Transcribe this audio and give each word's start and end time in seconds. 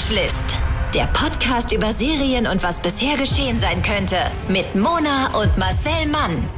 Watchlist. 0.00 0.56
Der 0.94 1.04
Podcast 1.08 1.72
über 1.72 1.92
Serien 1.92 2.46
und 2.46 2.62
was 2.62 2.80
bisher 2.80 3.18
geschehen 3.18 3.60
sein 3.60 3.82
könnte. 3.82 4.16
Mit 4.48 4.74
Mona 4.74 5.26
und 5.38 5.58
Marcel 5.58 6.06
Mann. 6.10 6.48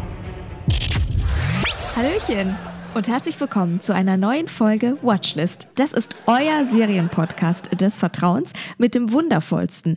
Hallöchen 1.97 2.55
und 2.95 3.09
herzlich 3.09 3.41
willkommen 3.41 3.81
zu 3.81 3.93
einer 3.95 4.17
neuen 4.17 4.47
Folge 4.47 4.97
Watchlist. 5.03 5.67
Das 5.75 5.93
ist 5.93 6.15
euer 6.27 6.67
Serienpodcast 6.67 7.81
des 7.81 7.99
Vertrauens 7.99 8.53
mit 8.79 8.95
dem 8.95 9.11
wundervollsten 9.11 9.97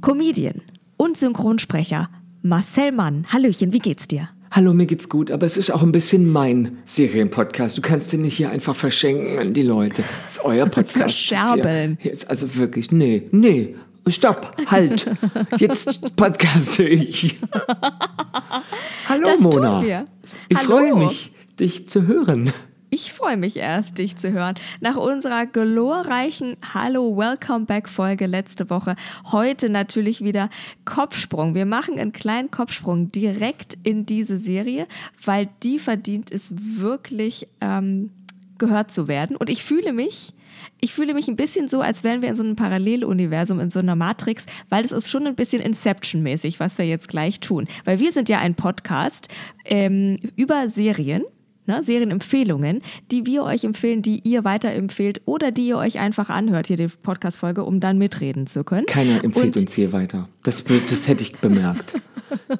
Comedian 0.00 0.60
und 0.96 1.16
Synchronsprecher 1.16 2.08
Marcel 2.42 2.90
Mann. 2.90 3.24
Hallöchen, 3.32 3.72
wie 3.72 3.78
geht's 3.78 4.08
dir? 4.08 4.30
Hallo, 4.54 4.72
mir 4.72 4.86
geht's 4.86 5.08
gut, 5.08 5.32
aber 5.32 5.46
es 5.46 5.56
ist 5.56 5.70
auch 5.72 5.82
ein 5.82 5.90
bisschen 5.90 6.30
mein 6.30 6.78
Serienpodcast. 6.84 7.76
Du 7.76 7.82
kannst 7.82 8.12
den 8.12 8.22
nicht 8.22 8.36
hier 8.36 8.50
einfach 8.50 8.76
verschenken 8.76 9.40
an 9.40 9.52
die 9.52 9.64
Leute. 9.64 10.04
Das 10.22 10.34
ist 10.34 10.44
euer 10.44 10.66
Podcast. 10.70 11.26
Verscherbeln. 11.26 11.98
Hier 12.00 12.12
ist 12.12 12.30
also 12.30 12.54
wirklich, 12.54 12.92
nee, 12.92 13.24
nee, 13.32 13.74
stopp, 14.06 14.56
halt. 14.68 15.10
Jetzt 15.56 16.14
podcaste 16.14 16.84
ich. 16.84 17.36
Hallo, 19.08 19.24
Das 19.24 19.40
Mona. 19.40 20.04
Ich 20.48 20.58
freue 20.58 20.94
mich, 20.94 21.32
dich 21.58 21.88
zu 21.88 22.06
hören. 22.06 22.52
Ich 22.94 23.12
freue 23.12 23.36
mich 23.36 23.56
erst, 23.56 23.98
dich 23.98 24.18
zu 24.18 24.30
hören. 24.30 24.54
Nach 24.80 24.94
unserer 24.94 25.46
glorreichen 25.46 26.56
Hallo 26.74 27.16
Welcome 27.16 27.64
Back 27.64 27.88
Folge 27.88 28.26
letzte 28.26 28.70
Woche. 28.70 28.94
Heute 29.32 29.68
natürlich 29.68 30.22
wieder 30.22 30.48
Kopfsprung. 30.84 31.56
Wir 31.56 31.66
machen 31.66 31.98
einen 31.98 32.12
kleinen 32.12 32.52
Kopfsprung 32.52 33.10
direkt 33.10 33.76
in 33.82 34.06
diese 34.06 34.38
Serie, 34.38 34.86
weil 35.24 35.48
die 35.64 35.80
verdient 35.80 36.30
es 36.30 36.54
wirklich 36.56 37.48
ähm, 37.60 38.10
gehört 38.58 38.92
zu 38.92 39.08
werden. 39.08 39.34
Und 39.34 39.50
ich 39.50 39.64
fühle 39.64 39.92
mich. 39.92 40.32
Ich 40.80 40.94
fühle 40.94 41.14
mich 41.14 41.26
ein 41.26 41.34
bisschen 41.34 41.68
so, 41.68 41.80
als 41.80 42.04
wären 42.04 42.22
wir 42.22 42.28
in 42.28 42.36
so 42.36 42.44
einem 42.44 42.54
Paralleluniversum, 42.54 43.58
in 43.58 43.70
so 43.70 43.80
einer 43.80 43.96
Matrix, 43.96 44.46
weil 44.68 44.84
es 44.84 44.92
ist 44.92 45.10
schon 45.10 45.26
ein 45.26 45.34
bisschen 45.34 45.60
Inception-mäßig, 45.60 46.60
was 46.60 46.78
wir 46.78 46.86
jetzt 46.86 47.08
gleich 47.08 47.40
tun. 47.40 47.66
Weil 47.84 47.98
wir 47.98 48.12
sind 48.12 48.28
ja 48.28 48.38
ein 48.38 48.54
Podcast 48.54 49.26
ähm, 49.64 50.16
über 50.36 50.68
Serien 50.68 51.24
ne, 51.66 51.82
Serienempfehlungen, 51.82 52.82
die 53.10 53.26
wir 53.26 53.44
euch 53.44 53.64
empfehlen, 53.64 54.02
die 54.02 54.20
ihr 54.24 54.44
weiterempfehlt 54.44 55.22
oder 55.24 55.50
die 55.50 55.66
ihr 55.68 55.78
euch 55.78 55.98
einfach 55.98 56.28
anhört, 56.30 56.66
hier 56.68 56.76
die 56.76 56.88
Podcast-Folge, 56.88 57.64
um 57.64 57.80
dann 57.80 57.98
mitreden 57.98 58.46
zu 58.46 58.64
können. 58.64 58.86
Keiner 58.86 59.22
empfiehlt 59.24 59.56
Und- 59.56 59.62
uns 59.62 59.74
hier 59.74 59.92
weiter. 59.92 60.28
Das, 60.42 60.62
das 60.88 61.08
hätte 61.08 61.22
ich 61.22 61.36
bemerkt. 61.36 61.94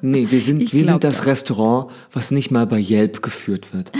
Nee, 0.01 0.27
wir 0.29 0.39
sind, 0.39 0.61
Ich 0.61 0.73
wir 0.73 0.85
sind 0.85 1.03
das 1.03 1.17
doch. 1.17 1.25
Restaurant, 1.25 1.91
was 2.13 2.31
nicht 2.31 2.49
mal 2.49 2.65
bei 2.65 2.79
Yelp 2.79 3.21
geführt 3.21 3.73
wird. 3.73 3.91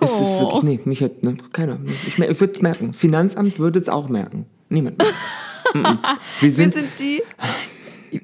Es 0.00 0.10
ist 0.10 0.18
Oh. 0.18 0.40
wirklich, 0.40 0.62
nee, 0.64 0.80
mich 0.86 1.02
hat, 1.02 1.22
ne, 1.22 1.36
keiner. 1.52 1.78
Ich, 2.08 2.18
ich 2.18 2.40
würde 2.40 2.52
es 2.52 2.62
merken. 2.62 2.88
Das 2.88 2.98
Finanzamt 2.98 3.58
würde 3.60 3.78
es 3.78 3.88
auch 3.88 4.08
merken. 4.08 4.46
Niemand. 4.70 5.00
Wir 5.72 5.98
Wir 6.40 6.50
sind, 6.50 6.72
sind 6.74 6.88
die. 6.98 7.22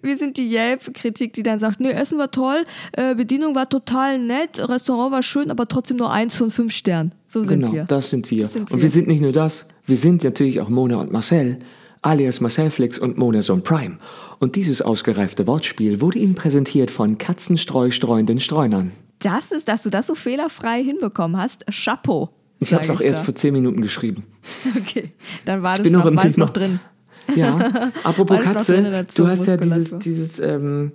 Wir 0.03 0.17
sind 0.17 0.37
die 0.37 0.49
Yelp-Kritik, 0.49 1.33
die 1.33 1.43
dann 1.43 1.59
sagt, 1.59 1.81
nee, 1.81 1.91
Essen 1.91 2.19
war 2.19 2.31
toll, 2.31 2.65
äh, 2.93 3.15
Bedienung 3.15 3.55
war 3.55 3.69
total 3.69 4.19
nett, 4.19 4.59
Restaurant 4.59 5.13
war 5.13 5.23
schön, 5.23 5.51
aber 5.51 5.69
trotzdem 5.69 5.97
nur 5.97 6.13
eins 6.13 6.35
von 6.35 6.51
fünf 6.51 6.73
Sternen. 6.73 7.13
So 7.29 7.45
sind 7.45 7.61
genau, 7.61 7.73
wir. 7.73 7.85
das 7.85 8.11
sind 8.11 8.31
wir. 8.31 8.45
Das 8.45 8.53
sind 8.53 8.71
und 8.71 8.79
wir. 8.79 8.83
wir 8.83 8.89
sind 8.89 9.09
nicht 9.09 9.23
nur 9.23 9.33
das, 9.33 9.69
wir 9.85 9.97
sind 9.97 10.25
natürlich 10.25 10.61
auch 10.61 10.69
Mona 10.69 11.01
und 11.01 11.13
Marcel, 11.13 11.59
alias 12.03 12.41
Marcelflix 12.41 12.99
und 12.99 13.19
Mona 13.19 13.43
Sohn 13.43 13.63
Prime. 13.63 13.99
Und 14.39 14.57
dieses 14.57 14.83
ausgereifte 14.83 15.47
Wortspiel 15.47 16.01
wurde 16.01 16.19
Ihnen 16.19 16.35
präsentiert 16.35 16.91
von 16.91 17.19
Katzenstreu 17.19 17.91
streuenden 17.91 18.41
Streunern. 18.41 18.93
Das 19.19 19.51
ist, 19.51 19.69
dass 19.69 19.83
du 19.83 19.91
das 19.91 20.07
so 20.07 20.15
fehlerfrei 20.15 20.83
hinbekommen 20.83 21.37
hast. 21.37 21.65
Chapeau. 21.73 22.31
Ich 22.59 22.73
habe 22.73 22.83
es 22.83 22.91
auch 22.91 23.01
erst 23.01 23.21
da. 23.21 23.25
vor 23.25 23.35
zehn 23.35 23.53
Minuten 23.53 23.83
geschrieben. 23.83 24.25
Okay, 24.79 25.11
dann 25.45 25.63
war 25.63 25.77
das 25.77 25.83
bin 25.83 25.93
noch, 25.93 26.09
noch 26.11 26.23
das 26.23 26.37
noch 26.37 26.51
drin. 26.51 26.79
Ja, 27.35 27.59
apropos 28.05 28.41
Katze, 28.41 29.07
du 29.17 29.29
hast 29.29 29.47
ja 29.47 29.57
dieses, 29.57 29.99
dieses 29.99 30.39
ähm, 30.39 30.93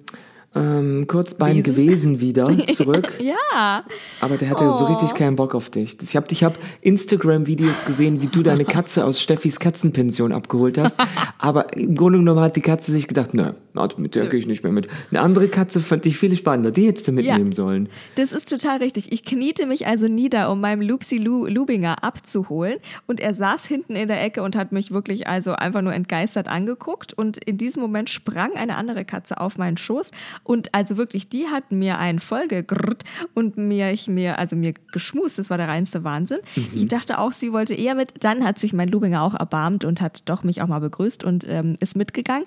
ähm, 0.53 1.05
Kurzbein 1.07 1.57
Wesen? 1.57 1.63
gewesen 1.63 2.19
wieder 2.21 2.47
zurück. 2.67 3.13
Ja, 3.21 3.83
Aber 4.19 4.37
der 4.37 4.49
hatte 4.49 4.65
so 4.69 4.85
Oh. 4.85 4.87
richtig 4.87 5.13
keinen 5.15 5.35
Bock 5.35 5.55
auf 5.55 5.69
dich. 5.69 5.97
Ich 6.01 6.15
habe 6.15 6.27
ich 6.31 6.43
hab 6.43 6.57
Instagram-Videos 6.81 7.85
gesehen, 7.85 8.21
wie 8.21 8.27
du 8.27 8.43
deine 8.43 8.65
Katze 8.65 9.05
aus 9.05 9.21
Steffis 9.21 9.59
Katzenpension 9.59 10.31
abgeholt 10.31 10.77
hast. 10.77 10.97
Aber 11.37 11.75
im 11.77 11.95
Grunde 11.95 12.19
genommen 12.19 12.41
hat 12.41 12.55
die 12.55 12.61
Katze 12.61 12.91
sich 12.91 13.07
gedacht, 13.07 13.33
nö, 13.33 13.51
mit 13.97 14.15
der 14.15 14.27
gehe 14.27 14.39
ich 14.39 14.47
nicht 14.47 14.63
mehr 14.63 14.73
mit. 14.73 14.87
Eine 15.11 15.21
andere 15.21 15.47
Katze 15.47 15.79
fand 15.79 16.05
ich 16.05 16.17
viel 16.17 16.35
spannender. 16.35 16.71
Die 16.71 16.85
hättest 16.87 17.07
du 17.07 17.11
mitnehmen 17.13 17.53
sollen. 17.53 17.87
Das 18.15 18.31
ist 18.33 18.49
total 18.49 18.77
richtig. 18.79 19.11
Ich 19.11 19.23
kniete 19.23 19.65
mich 19.65 19.87
also 19.87 20.07
nieder, 20.07 20.51
um 20.51 20.59
meinem 20.59 20.81
Lupsi 20.81 21.17
Lu 21.17 21.45
Lubinger 21.47 22.03
abzuholen. 22.03 22.77
Und 23.07 23.19
er 23.19 23.33
saß 23.33 23.65
hinten 23.65 23.95
in 23.95 24.07
der 24.09 24.21
Ecke 24.23 24.43
und 24.43 24.55
hat 24.55 24.71
mich 24.73 24.91
wirklich 24.91 25.27
also 25.27 25.53
einfach 25.53 25.81
nur 25.81 25.93
entgeistert 25.93 26.47
angeguckt. 26.47 27.13
Und 27.13 27.37
in 27.43 27.57
diesem 27.57 27.81
Moment 27.81 28.09
sprang 28.09 28.51
eine 28.55 28.75
andere 28.75 29.05
Katze 29.05 29.39
auf 29.39 29.57
meinen 29.57 29.77
Schoß. 29.77 30.11
Und 30.43 30.73
also 30.73 30.97
wirklich, 30.97 31.29
die 31.29 31.47
hat 31.47 31.71
mir 31.71 31.97
einen 31.97 32.19
vollgegrrrt 32.19 33.03
und 33.33 33.57
mir, 33.57 33.91
ich 33.91 34.07
mir, 34.07 34.39
also 34.39 34.55
mir 34.55 34.73
geschmust. 34.91 35.39
Das 35.39 35.49
war 35.49 35.57
der 35.57 35.67
reinste 35.67 36.03
Wahnsinn. 36.03 36.39
Ich 36.73 36.87
dachte 36.87 37.19
auch, 37.19 37.31
sie 37.31 37.53
wollte 37.53 37.73
eher 37.73 37.95
mit. 37.95 38.23
Dann 38.23 38.43
hat 38.43 38.59
sich 38.59 38.73
mein 38.73 38.89
Lubinger 38.89 39.23
auch 39.23 39.33
erbarmt 39.33 39.85
und 39.85 40.01
hat 40.01 40.27
doch 40.29 40.43
mich 40.43 40.61
auch 40.61 40.67
mal 40.67 40.79
begrüßt 40.79 41.23
und 41.23 41.45
ähm, 41.47 41.77
ist 41.79 41.95
mitgegangen. 41.95 42.45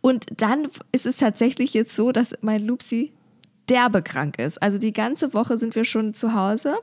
Und 0.00 0.26
dann 0.36 0.68
ist 0.92 1.06
es 1.06 1.16
tatsächlich 1.16 1.74
jetzt 1.74 1.94
so, 1.94 2.12
dass 2.12 2.34
mein 2.42 2.64
Lupsi 2.64 3.12
derbe 3.68 4.02
krank 4.02 4.38
ist. 4.38 4.62
Also 4.62 4.78
die 4.78 4.92
ganze 4.92 5.34
Woche 5.34 5.58
sind 5.58 5.74
wir 5.74 5.84
schon 5.84 6.14
zu 6.14 6.34
Hause 6.34 6.74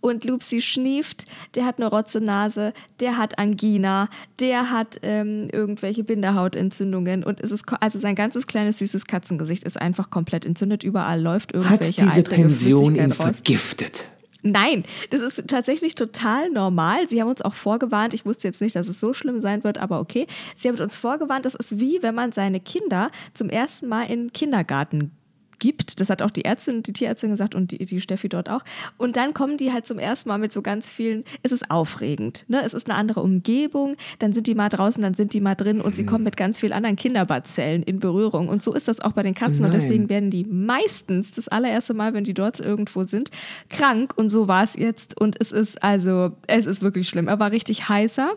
und 0.00 0.24
Lupsi 0.24 0.60
schnieft, 0.60 1.26
der 1.54 1.66
hat 1.66 1.78
eine 1.78 1.86
rotze 1.86 2.20
Nase, 2.20 2.72
der 3.00 3.16
hat 3.16 3.38
Angina, 3.38 4.08
der 4.40 4.70
hat 4.70 4.98
ähm, 5.02 5.48
irgendwelche 5.52 6.04
Bindehautentzündungen 6.04 7.24
und 7.24 7.40
es 7.40 7.50
ist 7.50 7.64
also 7.80 7.98
sein 7.98 8.14
ganzes 8.14 8.46
kleines 8.46 8.78
süßes 8.78 9.06
Katzengesicht 9.06 9.64
ist 9.64 9.80
einfach 9.80 10.10
komplett 10.10 10.46
entzündet, 10.46 10.82
überall 10.82 11.20
läuft 11.20 11.54
Hat 11.54 11.64
irgendwelche 11.64 12.02
diese 12.02 12.20
eitrige 12.20 12.42
Pension 12.42 12.96
ihn 12.96 13.12
raus. 13.12 13.16
vergiftet? 13.16 14.04
Nein, 14.46 14.84
das 15.08 15.22
ist 15.22 15.48
tatsächlich 15.48 15.94
total 15.94 16.50
normal. 16.50 17.08
Sie 17.08 17.18
haben 17.18 17.30
uns 17.30 17.40
auch 17.40 17.54
vorgewarnt. 17.54 18.12
Ich 18.12 18.26
wusste 18.26 18.46
jetzt 18.46 18.60
nicht, 18.60 18.76
dass 18.76 18.88
es 18.88 19.00
so 19.00 19.14
schlimm 19.14 19.40
sein 19.40 19.64
wird, 19.64 19.78
aber 19.78 20.00
okay. 20.00 20.26
Sie 20.54 20.68
haben 20.68 20.78
uns 20.78 20.94
vorgewarnt, 20.94 21.46
das 21.46 21.54
ist 21.54 21.80
wie, 21.80 22.02
wenn 22.02 22.14
man 22.14 22.30
seine 22.30 22.60
Kinder 22.60 23.10
zum 23.32 23.48
ersten 23.48 23.88
Mal 23.88 24.02
in 24.02 24.24
den 24.24 24.32
Kindergarten 24.34 25.12
gibt. 25.58 26.00
Das 26.00 26.10
hat 26.10 26.22
auch 26.22 26.30
die 26.30 26.44
Ärztin, 26.44 26.82
die 26.82 26.92
Tierärztin 26.92 27.30
gesagt 27.30 27.54
und 27.54 27.70
die, 27.70 27.84
die 27.84 28.00
Steffi 28.00 28.28
dort 28.28 28.48
auch. 28.48 28.62
Und 28.96 29.16
dann 29.16 29.34
kommen 29.34 29.56
die 29.56 29.72
halt 29.72 29.86
zum 29.86 29.98
ersten 29.98 30.28
Mal 30.28 30.38
mit 30.38 30.52
so 30.52 30.62
ganz 30.62 30.90
vielen, 30.90 31.24
es 31.42 31.52
ist 31.52 31.70
aufregend. 31.70 32.44
Ne? 32.48 32.62
Es 32.62 32.74
ist 32.74 32.88
eine 32.88 32.98
andere 32.98 33.22
Umgebung. 33.22 33.96
Dann 34.18 34.32
sind 34.32 34.46
die 34.46 34.54
mal 34.54 34.68
draußen, 34.68 35.02
dann 35.02 35.14
sind 35.14 35.32
die 35.32 35.40
mal 35.40 35.54
drin 35.54 35.80
und 35.80 35.94
sie 35.94 36.06
kommen 36.06 36.24
mit 36.24 36.36
ganz 36.36 36.60
vielen 36.60 36.72
anderen 36.72 36.96
Kinderbazellen 36.96 37.82
in 37.82 38.00
Berührung. 38.00 38.48
Und 38.48 38.62
so 38.62 38.74
ist 38.74 38.88
das 38.88 39.00
auch 39.00 39.12
bei 39.12 39.22
den 39.22 39.34
Katzen. 39.34 39.64
Und 39.64 39.70
Nein. 39.70 39.80
deswegen 39.80 40.08
werden 40.08 40.30
die 40.30 40.44
meistens 40.44 41.32
das 41.32 41.48
allererste 41.48 41.94
Mal, 41.94 42.14
wenn 42.14 42.24
die 42.24 42.34
dort 42.34 42.60
irgendwo 42.60 43.04
sind, 43.04 43.30
krank. 43.68 44.12
Und 44.16 44.28
so 44.28 44.48
war 44.48 44.64
es 44.64 44.74
jetzt. 44.74 45.20
Und 45.20 45.40
es 45.40 45.52
ist 45.52 45.82
also, 45.82 46.32
es 46.46 46.66
ist 46.66 46.82
wirklich 46.82 47.08
schlimm. 47.08 47.28
Er 47.28 47.38
war 47.38 47.50
richtig 47.50 47.88
heißer. 47.88 48.32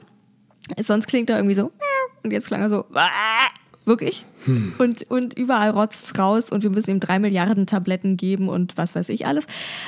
Sonst 0.82 1.08
klingt 1.08 1.30
er 1.30 1.38
irgendwie 1.38 1.56
so. 1.56 1.72
Und 2.24 2.32
jetzt 2.32 2.48
klang 2.48 2.62
er 2.62 2.70
so. 2.70 2.86
Wirklich? 3.88 4.26
Und, 4.80 5.10
und 5.10 5.38
überall 5.38 5.70
rotzt 5.70 6.20
raus 6.20 6.52
und 6.52 6.62
wir 6.62 6.70
müssen 6.70 6.92
ihm 6.92 7.00
drei 7.00 7.20
Milliarden 7.20 7.66
Tabletten 7.68 8.18
geben 8.18 8.50
und 8.50 8.78
was 8.78 8.96
weiß 8.96 9.08
ich 9.08 9.26
alles. 9.26 9.48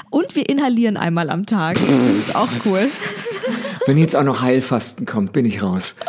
Und 0.10 0.38
wir 0.38 0.48
inhalieren 0.48 0.96
einmal 0.96 1.30
am 1.30 1.46
Tag. 1.46 1.76
Das 1.76 2.28
ist 2.28 2.34
auch 2.34 2.48
cool. 2.66 2.88
Wenn 3.86 3.98
jetzt 3.98 4.16
auch 4.16 4.24
noch 4.24 4.42
Heilfasten 4.42 5.06
kommt, 5.06 5.34
bin 5.34 5.46
ich 5.46 5.62
raus. 5.62 5.96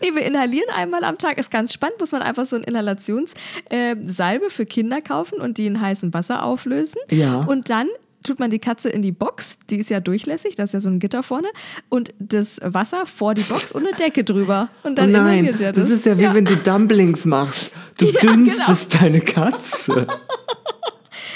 Nee, 0.00 0.16
wir 0.16 0.24
inhalieren 0.24 0.68
einmal 0.74 1.04
am 1.04 1.16
Tag. 1.16 1.38
Ist 1.38 1.52
ganz 1.52 1.72
spannend, 1.72 2.00
muss 2.00 2.10
man 2.10 2.22
einfach 2.22 2.44
so 2.44 2.56
ein 2.56 2.64
Inhalationssalbe 2.64 3.36
äh, 3.70 4.50
für 4.50 4.66
Kinder 4.66 5.00
kaufen 5.00 5.40
und 5.40 5.58
die 5.58 5.66
in 5.66 5.80
heißem 5.80 6.12
Wasser 6.12 6.42
auflösen. 6.42 6.98
Ja. 7.08 7.42
Und 7.42 7.70
dann 7.70 7.86
tut 8.22 8.38
man 8.38 8.50
die 8.50 8.58
Katze 8.58 8.88
in 8.88 9.02
die 9.02 9.12
Box, 9.12 9.58
die 9.70 9.76
ist 9.78 9.90
ja 9.90 10.00
durchlässig, 10.00 10.54
da 10.56 10.64
ist 10.64 10.72
ja 10.74 10.80
so 10.80 10.88
ein 10.88 10.98
Gitter 10.98 11.22
vorne, 11.22 11.48
und 11.88 12.12
das 12.18 12.58
Wasser 12.62 13.06
vor 13.06 13.34
die 13.34 13.42
Box 13.42 13.72
und 13.72 13.86
eine 13.86 13.96
Decke 13.96 14.24
drüber. 14.24 14.68
Und 14.82 14.92
Oh 14.92 14.94
dann 14.94 15.10
nein, 15.10 15.38
inhaliert 15.40 15.60
er 15.60 15.72
das. 15.72 15.88
das 15.88 15.90
ist 15.98 16.06
ja 16.06 16.18
wie 16.18 16.32
wenn 16.34 16.44
du 16.44 16.56
Dumplings 16.56 17.24
machst. 17.24 17.72
Du 17.98 18.06
Ja, 18.10 18.20
dünstest 18.20 19.00
deine 19.00 19.20
Katze. 19.20 20.06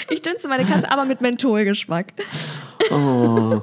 Ich 0.09 0.21
dünste 0.21 0.47
meine 0.47 0.65
Katze 0.65 0.89
aber 0.91 1.05
mit 1.05 1.21
Mentholgeschmack. 1.21 2.13
Oh, 2.91 3.61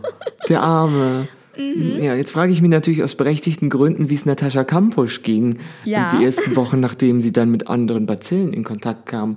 der 0.48 0.60
Arme. 0.62 1.28
Mhm. 1.56 2.02
Ja, 2.02 2.14
jetzt 2.14 2.32
frage 2.32 2.52
ich 2.52 2.60
mich 2.62 2.70
natürlich 2.70 3.02
aus 3.02 3.14
berechtigten 3.14 3.70
Gründen, 3.70 4.10
wie 4.10 4.14
es 4.14 4.26
Natascha 4.26 4.64
Kampusch 4.64 5.22
ging. 5.22 5.58
Ja. 5.84 6.08
Die 6.16 6.24
ersten 6.24 6.54
Wochen, 6.56 6.80
nachdem 6.80 7.20
sie 7.20 7.32
dann 7.32 7.50
mit 7.50 7.66
anderen 7.68 8.06
Bazillen 8.06 8.52
in 8.52 8.64
Kontakt 8.64 9.06
kam. 9.06 9.36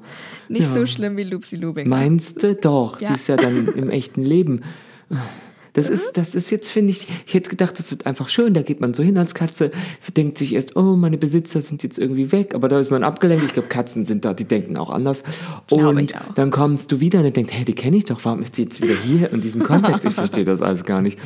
Nicht 0.50 0.64
Ja. 0.74 0.74
so 0.74 0.86
schlimm 0.86 1.18
wie 1.18 1.24
Lupsi 1.24 1.56
Lubing. 1.56 1.88
Meinst 1.90 2.44
du? 2.44 2.56
Doch, 2.56 3.00
Ja. 3.02 3.08
die 3.10 3.14
ist 3.16 3.28
ja 3.28 3.38
dann 3.38 3.68
im 3.76 3.90
echten 3.90 4.24
Leben. 4.24 4.62
Das 5.78 5.90
ist, 5.90 6.18
das 6.18 6.34
ist 6.34 6.50
jetzt, 6.50 6.72
finde 6.72 6.90
ich, 6.90 7.08
ich 7.28 7.36
hätte 7.36 7.52
gedacht, 7.52 7.78
das 7.78 7.92
wird 7.92 8.08
einfach 8.08 8.30
schön. 8.30 8.56
Da 8.56 8.64
geht 8.64 8.82
man 8.82 8.96
so 8.96 9.04
hin 9.04 9.16
als 9.16 9.36
Katze, 9.36 9.70
denkt 10.16 10.40
sich 10.40 10.56
erst, 10.56 10.76
oh, 10.76 10.96
meine 10.96 11.20
Besitzer 11.20 11.62
sind 11.62 11.84
jetzt 11.84 12.00
irgendwie 12.00 12.32
weg, 12.32 12.56
aber 12.56 12.68
da 12.68 12.80
ist 12.80 12.90
man 12.90 13.04
abgelenkt. 13.04 13.46
Ich 13.46 13.54
glaube, 13.54 13.68
Katzen 13.68 14.04
sind 14.04 14.26
da, 14.26 14.34
die 14.34 14.46
denken 14.46 14.76
auch 14.78 14.90
anders. 14.90 15.22
Und 15.70 16.00
ich 16.00 16.16
auch. 16.16 16.34
dann 16.34 16.50
kommst 16.50 16.92
du 16.92 17.00
wieder 17.00 17.20
und 17.20 17.38
denkst, 17.38 17.54
hey, 17.54 17.64
die 17.64 17.76
kenne 17.76 17.98
ich 17.98 18.06
doch, 18.06 18.20
warum 18.24 18.42
ist 18.42 18.58
die 18.58 18.64
jetzt 18.64 18.82
wieder 18.82 18.96
hier 18.96 19.32
in 19.32 19.40
diesem 19.40 19.62
Kontext? 19.62 20.04
Ich 20.04 20.16
verstehe 20.16 20.46
das 20.46 20.64
alles 20.64 20.84
gar 20.84 21.04
nicht. 21.04 21.20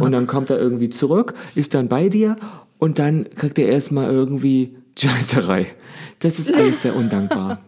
Und 0.00 0.12
dann 0.12 0.28
kommt 0.28 0.50
er 0.50 0.58
irgendwie 0.60 0.88
zurück, 0.88 1.34
ist 1.56 1.74
dann 1.74 1.88
bei 1.88 2.08
dir 2.08 2.36
und 2.78 3.00
dann 3.00 3.28
kriegt 3.34 3.58
er 3.58 3.66
erstmal 3.66 4.12
irgendwie 4.12 4.76
Scheißerei. 4.96 5.66
Das 6.20 6.38
ist 6.38 6.54
alles 6.54 6.82
sehr 6.82 6.94
undankbar. 6.94 7.58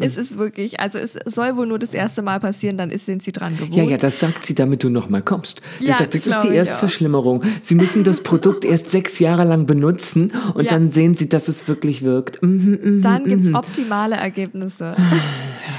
Es 0.00 0.16
ist 0.16 0.36
wirklich, 0.38 0.80
also 0.80 0.98
es 0.98 1.16
soll 1.26 1.56
wohl 1.56 1.66
nur 1.66 1.78
das 1.78 1.92
erste 1.94 2.22
Mal 2.22 2.40
passieren, 2.40 2.78
dann 2.78 2.96
sind 2.98 3.22
sie 3.22 3.32
dran 3.32 3.56
gewohnt. 3.56 3.74
Ja, 3.74 3.84
ja, 3.84 3.98
das 3.98 4.18
sagt 4.20 4.44
sie, 4.44 4.54
damit 4.54 4.82
du 4.82 4.88
nochmal 4.90 5.22
kommst. 5.22 5.60
Das 5.78 5.88
Ja, 5.88 5.94
sagt, 5.94 6.14
das 6.14 6.26
ist 6.26 6.40
die 6.42 6.48
ich 6.48 6.54
erste 6.54 6.74
auch. 6.74 6.78
Verschlimmerung. 6.80 7.42
Sie 7.60 7.74
müssen 7.74 8.04
das 8.04 8.22
Produkt 8.22 8.64
erst 8.64 8.90
sechs 8.90 9.18
Jahre 9.18 9.44
lang 9.44 9.66
benutzen 9.66 10.32
und 10.54 10.64
Ja. 10.64 10.70
dann 10.70 10.88
sehen 10.88 11.14
sie, 11.14 11.28
dass 11.28 11.48
es 11.48 11.68
wirklich 11.68 12.02
wirkt. 12.02 12.42
Mhm, 12.42 12.78
mhm. 12.82 13.02
Dann 13.02 13.24
gibt 13.24 13.42
es 13.46 13.54
optimale 13.54 14.16
Ergebnisse. 14.16 14.94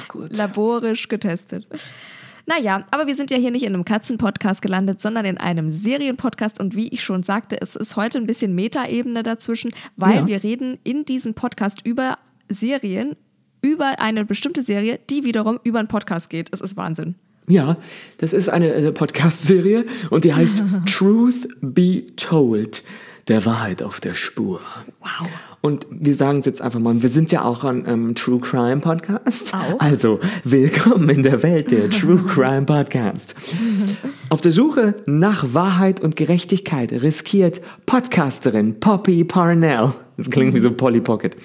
gut. 0.07 0.31
Laborisch 0.35 1.07
getestet. 1.07 1.67
Naja, 2.49 2.85
aber 2.91 3.07
wir 3.07 3.15
sind 3.17 3.29
ja 3.29 3.35
hier 3.37 3.51
nicht 3.51 3.63
in 3.63 3.73
einem 3.73 3.83
Katzenpodcast 3.83 4.61
gelandet, 4.61 5.01
sondern 5.01 5.25
in 5.25 5.37
einem 5.37 5.69
Serienpodcast. 5.69 6.61
Und 6.61 6.75
wie 6.77 6.87
ich 6.87 7.03
schon 7.03 7.23
sagte, 7.23 7.59
es 7.61 7.75
ist 7.75 7.97
heute 7.97 8.17
ein 8.19 8.25
bisschen 8.25 8.55
Metaebene 8.55 9.21
dazwischen, 9.21 9.71
weil 9.97 10.15
Ja. 10.15 10.27
wir 10.27 10.43
reden 10.43 10.77
in 10.85 11.03
diesem 11.03 11.33
Podcast 11.33 11.79
über 11.85 12.17
Serien, 12.49 13.17
über 13.61 13.99
eine 13.99 14.25
bestimmte 14.25 14.63
Serie, 14.63 14.99
die 15.09 15.23
wiederum 15.23 15.59
über 15.63 15.79
einen 15.79 15.87
Podcast 15.87 16.29
geht. 16.29 16.49
Es 16.53 16.61
ist 16.61 16.77
Wahnsinn. 16.77 17.15
Ja, 17.49 17.77
das 18.17 18.33
ist 18.33 18.49
eine 18.49 18.73
äh, 18.73 18.91
Podcast-Serie 18.91 19.85
und 20.09 20.25
die 20.25 20.33
heißt 20.33 20.63
Truth 20.85 21.47
Be 21.61 22.03
Told. 22.17 22.83
Der 23.27 23.45
Wahrheit 23.45 23.83
auf 23.83 23.99
der 23.99 24.13
Spur. 24.13 24.61
Wow. 25.01 25.27
Und 25.59 25.85
wir 25.89 26.15
sagen 26.15 26.39
es 26.39 26.45
jetzt 26.45 26.61
einfach 26.61 26.79
mal, 26.79 27.01
wir 27.01 27.09
sind 27.09 27.29
ja 27.33 27.43
auch 27.43 27.65
ein 27.65 27.83
ähm, 27.85 28.15
True 28.15 28.39
Crime 28.39 28.77
Podcast. 28.79 29.53
Auch. 29.53 29.79
Also, 29.79 30.21
willkommen 30.45 31.09
in 31.09 31.23
der 31.23 31.43
Welt 31.43 31.71
der 31.71 31.89
True 31.89 32.23
Crime 32.27 32.63
Podcast. 32.65 33.35
Auf 34.29 34.39
der 34.39 34.53
Suche 34.53 34.95
nach 35.07 35.53
Wahrheit 35.53 35.99
und 35.99 36.15
Gerechtigkeit 36.15 36.93
riskiert 36.93 37.59
Podcasterin 37.85 38.79
Poppy 38.79 39.25
Parnell, 39.25 39.91
das 40.15 40.29
klingt 40.29 40.53
wie 40.53 40.59
so 40.59 40.71
Polly 40.71 41.01
Pocket, 41.01 41.35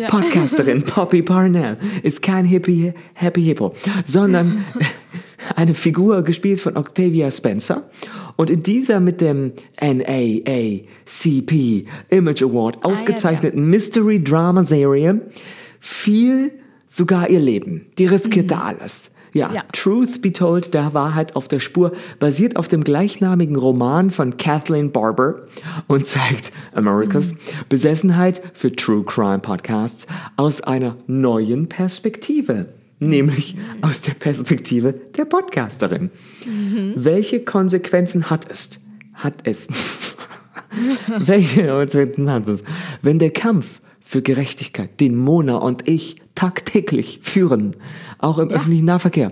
Ja. 0.00 0.08
Podcasterin 0.08 0.82
Poppy 0.86 1.22
Parnell 1.22 1.76
ist 2.02 2.20
kein 2.20 2.46
Hippie, 2.46 2.94
Happy 3.14 3.42
Hippo, 3.44 3.74
sondern 4.04 4.64
eine 5.54 5.74
Figur 5.74 6.22
gespielt 6.22 6.60
von 6.60 6.76
Octavia 6.76 7.30
Spencer. 7.30 7.88
Und 8.38 8.50
in 8.50 8.62
dieser 8.62 9.00
mit 9.00 9.20
dem 9.20 9.52
NAACP 9.80 11.52
Image 12.10 12.42
Award 12.44 12.84
ausgezeichneten 12.84 13.68
Mystery-Drama-Serie 13.68 15.22
fiel 15.80 16.52
sogar 16.86 17.28
ihr 17.30 17.40
Leben. 17.40 17.86
Die 17.98 18.06
riskierte 18.06 18.62
alles. 18.62 19.10
Ja, 19.34 19.52
Ja. 19.52 19.64
Truth 19.72 20.22
Be 20.22 20.32
Told, 20.32 20.72
der 20.72 20.94
Wahrheit 20.94 21.34
auf 21.34 21.48
der 21.48 21.58
Spur, 21.58 21.90
basiert 22.20 22.54
auf 22.54 22.68
dem 22.68 22.84
gleichnamigen 22.84 23.56
Roman 23.56 24.12
von 24.12 24.36
Kathleen 24.36 24.92
Barber 24.92 25.40
und 25.88 26.06
zeigt 26.06 26.52
Americas 26.72 27.34
Besessenheit 27.68 28.40
für 28.54 28.70
True 28.70 29.02
Crime 29.04 29.40
Podcasts 29.40 30.06
aus 30.36 30.60
einer 30.60 30.96
neuen 31.08 31.68
Perspektive. 31.68 32.66
Nämlich 33.00 33.56
aus 33.80 34.00
der 34.02 34.14
Perspektive 34.14 34.92
der 35.16 35.24
Podcasterin. 35.24 36.10
Welche 36.96 37.40
Konsequenzen 37.40 38.28
hat 38.30 38.50
es? 38.50 38.70
Hat 39.14 39.34
es? 39.44 39.68
Welche 41.18 41.66
Konsequenzen 41.68 42.30
hat 42.30 42.48
es? 42.48 42.60
Wenn 43.02 43.18
der 43.18 43.30
Kampf 43.30 43.80
für 44.00 44.22
Gerechtigkeit, 44.22 45.00
den 45.00 45.16
Mona 45.16 45.56
und 45.56 45.86
ich 45.88 46.16
tagtäglich 46.34 47.20
führen, 47.22 47.76
auch 48.18 48.38
im 48.38 48.48
öffentlichen 48.50 48.86
Nahverkehr, 48.86 49.30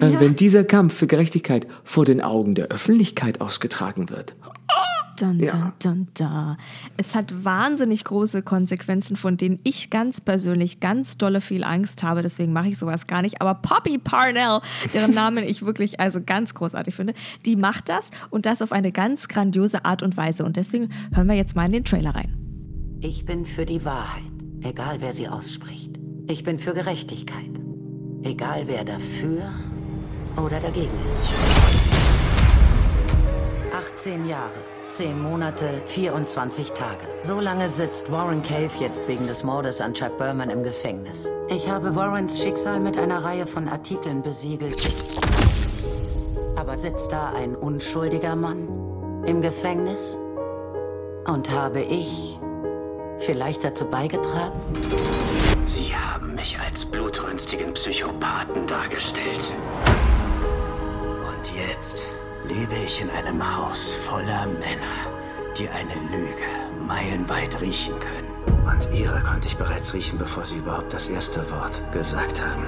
äh, 0.00 0.10
Ja. 0.12 0.20
wenn 0.20 0.36
dieser 0.36 0.64
Kampf 0.64 0.94
für 0.94 1.06
Gerechtigkeit 1.06 1.66
vor 1.84 2.04
den 2.04 2.20
Augen 2.20 2.54
der 2.54 2.68
Öffentlichkeit 2.68 3.40
ausgetragen 3.40 4.08
wird. 4.10 4.34
Dun, 5.18 5.40
Ja. 5.40 5.72
dun, 5.82 6.08
dun. 6.14 6.56
Es 6.96 7.14
hat 7.14 7.44
wahnsinnig 7.44 8.04
große 8.04 8.42
Konsequenzen, 8.42 9.16
von 9.16 9.36
denen 9.36 9.58
ich 9.62 9.90
ganz 9.90 10.20
persönlich 10.20 10.80
ganz 10.80 11.16
dolle 11.16 11.40
viel 11.40 11.64
Angst 11.64 12.02
habe. 12.02 12.22
Deswegen 12.22 12.52
mache 12.52 12.68
ich 12.68 12.78
sowas 12.78 13.06
gar 13.06 13.22
nicht. 13.22 13.40
Aber 13.40 13.54
Poppy 13.54 13.98
Parnell, 13.98 14.60
deren 14.92 15.14
Namen 15.14 15.44
ich 15.44 15.64
wirklich 15.64 16.00
also 16.00 16.20
ganz 16.24 16.54
großartig 16.54 16.94
finde, 16.94 17.14
die 17.44 17.56
macht 17.56 17.88
das 17.88 18.10
und 18.30 18.46
das 18.46 18.60
auf 18.62 18.72
eine 18.72 18.92
ganz 18.92 19.28
grandiose 19.28 19.84
Art 19.84 20.02
und 20.02 20.16
Weise. 20.16 20.44
Und 20.44 20.56
deswegen 20.56 20.90
hören 21.14 21.26
wir 21.28 21.34
jetzt 21.34 21.56
mal 21.56 21.66
in 21.66 21.72
den 21.72 21.84
Trailer 21.84 22.14
rein. 22.14 22.36
Ich 23.00 23.24
bin 23.24 23.44
für 23.46 23.64
die 23.66 23.84
Wahrheit, 23.84 24.22
egal 24.62 24.96
wer 25.00 25.12
sie 25.12 25.28
ausspricht. 25.28 25.98
Ich 26.28 26.42
bin 26.44 26.58
für 26.58 26.74
Gerechtigkeit, 26.74 27.50
egal 28.22 28.64
wer 28.66 28.84
dafür 28.84 29.42
oder 30.36 30.58
dagegen 30.60 30.90
ist. 31.10 31.34
18 33.72 34.26
Jahre, 34.26 34.50
10 34.88 35.20
Monate, 35.20 35.68
24 35.86 36.72
Tage. 36.72 37.06
So 37.22 37.40
lange 37.40 37.68
sitzt 37.68 38.12
Warren 38.12 38.42
Cave 38.42 38.70
jetzt 38.78 39.08
wegen 39.08 39.26
des 39.26 39.42
Mordes 39.42 39.80
an 39.80 39.94
Chuck 39.94 40.16
Berman 40.16 40.48
im 40.48 40.62
Gefängnis. 40.62 41.30
Ich 41.48 41.68
habe 41.68 41.96
Warrens 41.96 42.40
Schicksal 42.40 42.78
mit 42.78 42.96
einer 42.96 43.24
Reihe 43.24 43.46
von 43.46 43.68
Artikeln 43.68 44.22
besiegelt. 44.22 44.76
Aber 46.54 46.78
sitzt 46.78 47.10
da 47.10 47.32
ein 47.32 47.56
unschuldiger 47.56 48.36
Mann 48.36 49.24
im 49.26 49.42
Gefängnis? 49.42 50.18
Und 51.26 51.50
habe 51.50 51.80
ich 51.80 52.38
vielleicht 53.18 53.64
dazu 53.64 53.86
beigetragen? 53.90 54.60
Sie 55.66 55.94
haben 55.94 56.36
mich 56.36 56.56
als 56.58 56.84
blutrünstigen 56.84 57.74
Psychopathen 57.74 58.68
dargestellt. 58.68 59.40
Und 61.28 61.50
jetzt 61.56 62.10
lebe 62.48 62.74
ich 62.84 63.00
in 63.00 63.10
einem 63.10 63.56
Haus 63.56 63.94
voller 63.94 64.46
Männer, 64.46 64.96
die 65.58 65.68
eine 65.68 65.94
Lüge 66.10 66.46
meilenweit 66.86 67.60
riechen 67.60 67.94
können. 67.98 68.66
Und 68.66 68.94
ihre 68.94 69.22
konnte 69.22 69.48
ich 69.48 69.56
bereits 69.56 69.94
riechen, 69.94 70.18
bevor 70.18 70.44
sie 70.44 70.56
überhaupt 70.56 70.92
das 70.92 71.08
erste 71.08 71.40
Wort 71.50 71.80
gesagt 71.92 72.42
haben. 72.42 72.64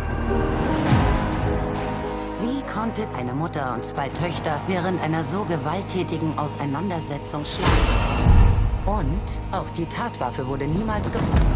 Wie 2.40 2.62
konnte 2.72 3.06
eine 3.16 3.32
Mutter 3.32 3.74
und 3.74 3.84
zwei 3.84 4.08
Töchter 4.08 4.60
während 4.66 5.00
einer 5.02 5.24
so 5.24 5.44
gewalttätigen 5.44 6.38
Auseinandersetzung 6.38 7.44
schlagen? 7.44 8.38
Und 8.86 9.54
auch 9.54 9.68
die 9.70 9.86
Tatwaffe 9.86 10.46
wurde 10.46 10.66
niemals 10.66 11.12
gefunden. 11.12 11.46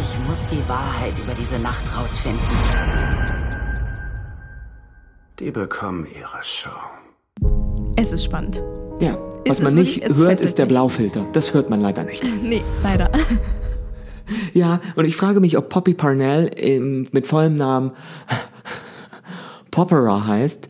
Ich 0.00 0.18
muss 0.26 0.46
die 0.46 0.66
Wahrheit 0.68 1.18
über 1.18 1.34
diese 1.34 1.58
Nacht 1.58 1.84
rausfinden. 1.96 2.40
Die 5.38 5.50
bekommen 5.50 6.06
ihre 6.06 6.42
Show. 6.42 6.97
Es 8.00 8.12
ist 8.12 8.22
spannend. 8.24 8.62
Ja, 9.00 9.18
was 9.44 9.58
es 9.58 9.62
man 9.64 9.74
nicht 9.74 10.00
wirklich- 10.02 10.16
hört, 10.18 10.40
ist 10.40 10.58
der. 10.58 10.66
Blaufilter. 10.66 11.26
Das 11.32 11.52
hört 11.52 11.68
man 11.68 11.80
leider 11.80 12.04
nicht. 12.04 12.22
Nee, 12.42 12.62
leider. 12.82 13.10
Ja, 14.52 14.80
und 14.94 15.06
ich 15.06 15.16
frage 15.16 15.40
mich, 15.40 15.56
ob 15.56 15.70
Poppy 15.70 15.94
Parnell 15.94 17.06
mit 17.12 17.26
vollem 17.26 17.56
Namen 17.56 17.92
Poppera 19.70 20.26
heißt. 20.26 20.68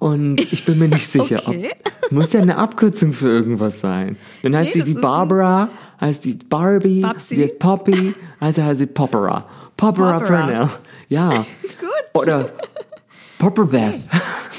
Und 0.00 0.40
ich 0.52 0.64
bin 0.64 0.80
mir 0.80 0.88
nicht 0.88 1.08
sicher. 1.10 1.40
Okay. 1.46 1.70
Ob, 2.06 2.12
muss 2.12 2.32
ja 2.32 2.40
eine 2.40 2.56
Abkürzung 2.58 3.12
für 3.12 3.28
irgendwas 3.28 3.78
sein. 3.80 4.16
Dann 4.42 4.56
heißt 4.56 4.74
Nee, 4.74 4.82
sie 4.82 4.86
wie 4.88 5.00
Barbara, 5.00 5.68
heißt 6.00 6.24
die 6.24 6.34
Barbie, 6.48 7.00
Babsi. 7.02 7.36
sie 7.36 7.42
heißt 7.44 7.58
Poppy, 7.60 8.12
also 8.40 8.64
heißt 8.64 8.80
sie 8.80 8.86
Poppera. 8.86 9.46
Poppera 9.76 10.18
Poppera. 10.18 10.46
Parnell. 10.46 10.68
Ja. 11.08 11.30
Gut. 11.30 12.22
Oder 12.22 12.48
Popperbeth. 13.38 14.00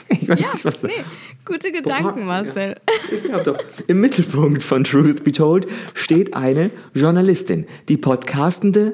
Ich 0.10 0.28
weiß 0.30 0.40
Ja, 0.40 0.52
nicht, 0.54 0.64
was 0.66 0.84
nee. 0.84 0.92
Gute 1.48 1.72
Gedanken, 1.72 2.26
Marcel. 2.26 2.76
ich 3.12 3.24
glaube 3.24 3.44
doch. 3.44 3.58
Im 3.88 4.02
Mittelpunkt 4.02 4.64
von 4.64 4.84
Truth 4.84 5.24
Be 5.24 5.32
Told 5.32 5.66
steht 5.94 6.36
eine 6.36 6.72
Journalistin, 6.94 7.66
die 7.88 7.98
podcastende 7.98 8.94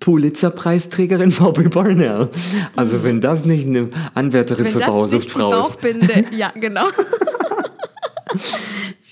Pulitzer-Preisträgerin 0.00 1.30
Bobby 1.30 1.68
Barnell. 1.68 2.30
Also 2.74 3.04
wenn 3.04 3.20
das 3.20 3.44
nicht 3.44 3.66
eine 3.66 3.90
Anwärterin 4.14 4.64
Wenn 4.64 4.72
für 4.72 4.78
Bausuchtfrau 4.80 5.68
ist. 5.68 5.76
Ja, 6.36 6.52
genau. 6.54 6.86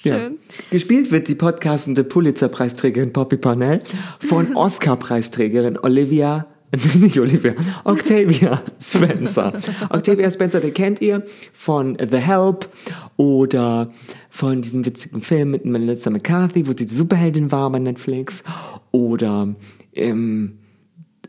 Ja. 0.04 0.30
Gespielt 0.70 1.10
wird 1.10 1.26
die 1.26 1.34
podcastende 1.34 2.04
Pulitzer-Preisträgerin 2.04 3.12
Poppy 3.12 3.36
Parnell 3.36 3.80
von 4.20 4.54
Oscar-Preisträgerin 4.56 5.76
Olivia, 5.76 6.46
nicht 7.00 7.18
Olivia, 7.18 7.54
Octavia 7.84 8.62
Spencer. 8.80 9.52
Octavia 9.90 10.30
Spencer, 10.30 10.60
der 10.60 10.70
kennt 10.72 11.00
ihr 11.00 11.22
von 11.52 11.96
The 11.98 12.18
Help 12.18 12.68
oder 13.16 13.90
von 14.28 14.60
diesem 14.60 14.84
witzigen 14.84 15.20
Film 15.20 15.52
mit 15.52 15.64
Melissa 15.64 16.10
McCarthy, 16.10 16.66
wo 16.66 16.72
sie 16.72 16.86
die 16.86 16.94
Superheldin 16.94 17.50
war 17.50 17.70
bei 17.70 17.78
Netflix. 17.78 18.42
Oder, 18.90 19.54
ähm, 19.94 20.58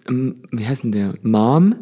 ähm, 0.07 0.43
wie 0.51 0.65
heißt 0.65 0.83
denn 0.83 0.91
der? 0.91 1.13
Mom? 1.21 1.75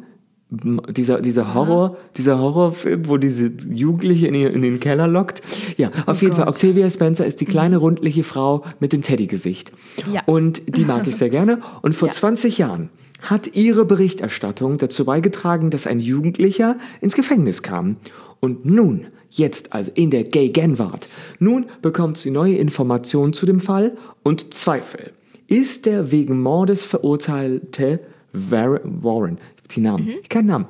dieser, 0.50 1.20
dieser 1.20 1.54
Horror, 1.54 1.98
dieser 2.16 2.40
Horrorfilm, 2.40 3.08
wo 3.10 3.18
diese 3.18 3.52
Jugendliche 3.70 4.28
in, 4.28 4.34
ihr, 4.34 4.54
in 4.54 4.62
den 4.62 4.80
Keller 4.80 5.08
lockt. 5.08 5.42
Ja, 5.76 5.92
auf 6.06 6.22
jeden 6.22 6.36
Fall. 6.36 6.46
Gott. 6.46 6.56
Octavia 6.56 6.90
Spencer 6.90 7.26
ist 7.26 7.42
die 7.42 7.46
kleine 7.46 7.78
rundliche 7.78 8.24
Frau 8.24 8.64
mit 8.80 8.94
dem 8.94 9.02
Teddygesicht. 9.02 9.74
Ja. 10.12 10.24
Und 10.26 10.62
die 10.78 10.86
mag 10.86 11.06
ich 11.08 11.18
sehr 11.18 11.30
gerne. 11.38 11.60
Und 11.82 11.96
vor 11.96 12.08
Ja. 12.08 12.14
20 12.14 12.58
Jahren 12.60 12.90
hat 13.22 13.56
ihre 13.56 13.86
Berichterstattung 13.86 14.78
dazu 14.78 15.06
beigetragen, 15.06 15.70
dass 15.70 15.88
ein 15.88 16.00
Jugendlicher 16.00 16.78
ins 17.02 17.16
Gefängnis 17.16 17.64
kam. 17.64 17.98
Und 18.40 18.66
nun, 18.66 19.08
jetzt 19.30 19.74
also 19.74 19.92
in 19.96 20.12
der 20.12 20.24
Gay 20.24 20.50
Genwart, 20.50 21.08
nun 21.40 21.66
bekommt 21.82 22.18
sie 22.18 22.32
neue 22.32 22.56
Informationen 22.56 23.34
zu 23.34 23.46
dem 23.46 23.60
Fall 23.60 23.96
und 24.24 24.54
Zweifel. 24.54 25.12
Ist 25.48 25.86
der 25.86 26.12
wegen 26.12 26.42
Mordes 26.42 26.86
verurteilte 26.86 28.00
Warren, 28.34 29.38
die 29.72 29.82
Namen, 29.82 30.14
ich 30.22 30.30
keinen 30.30 30.48
Namen, 30.48 30.68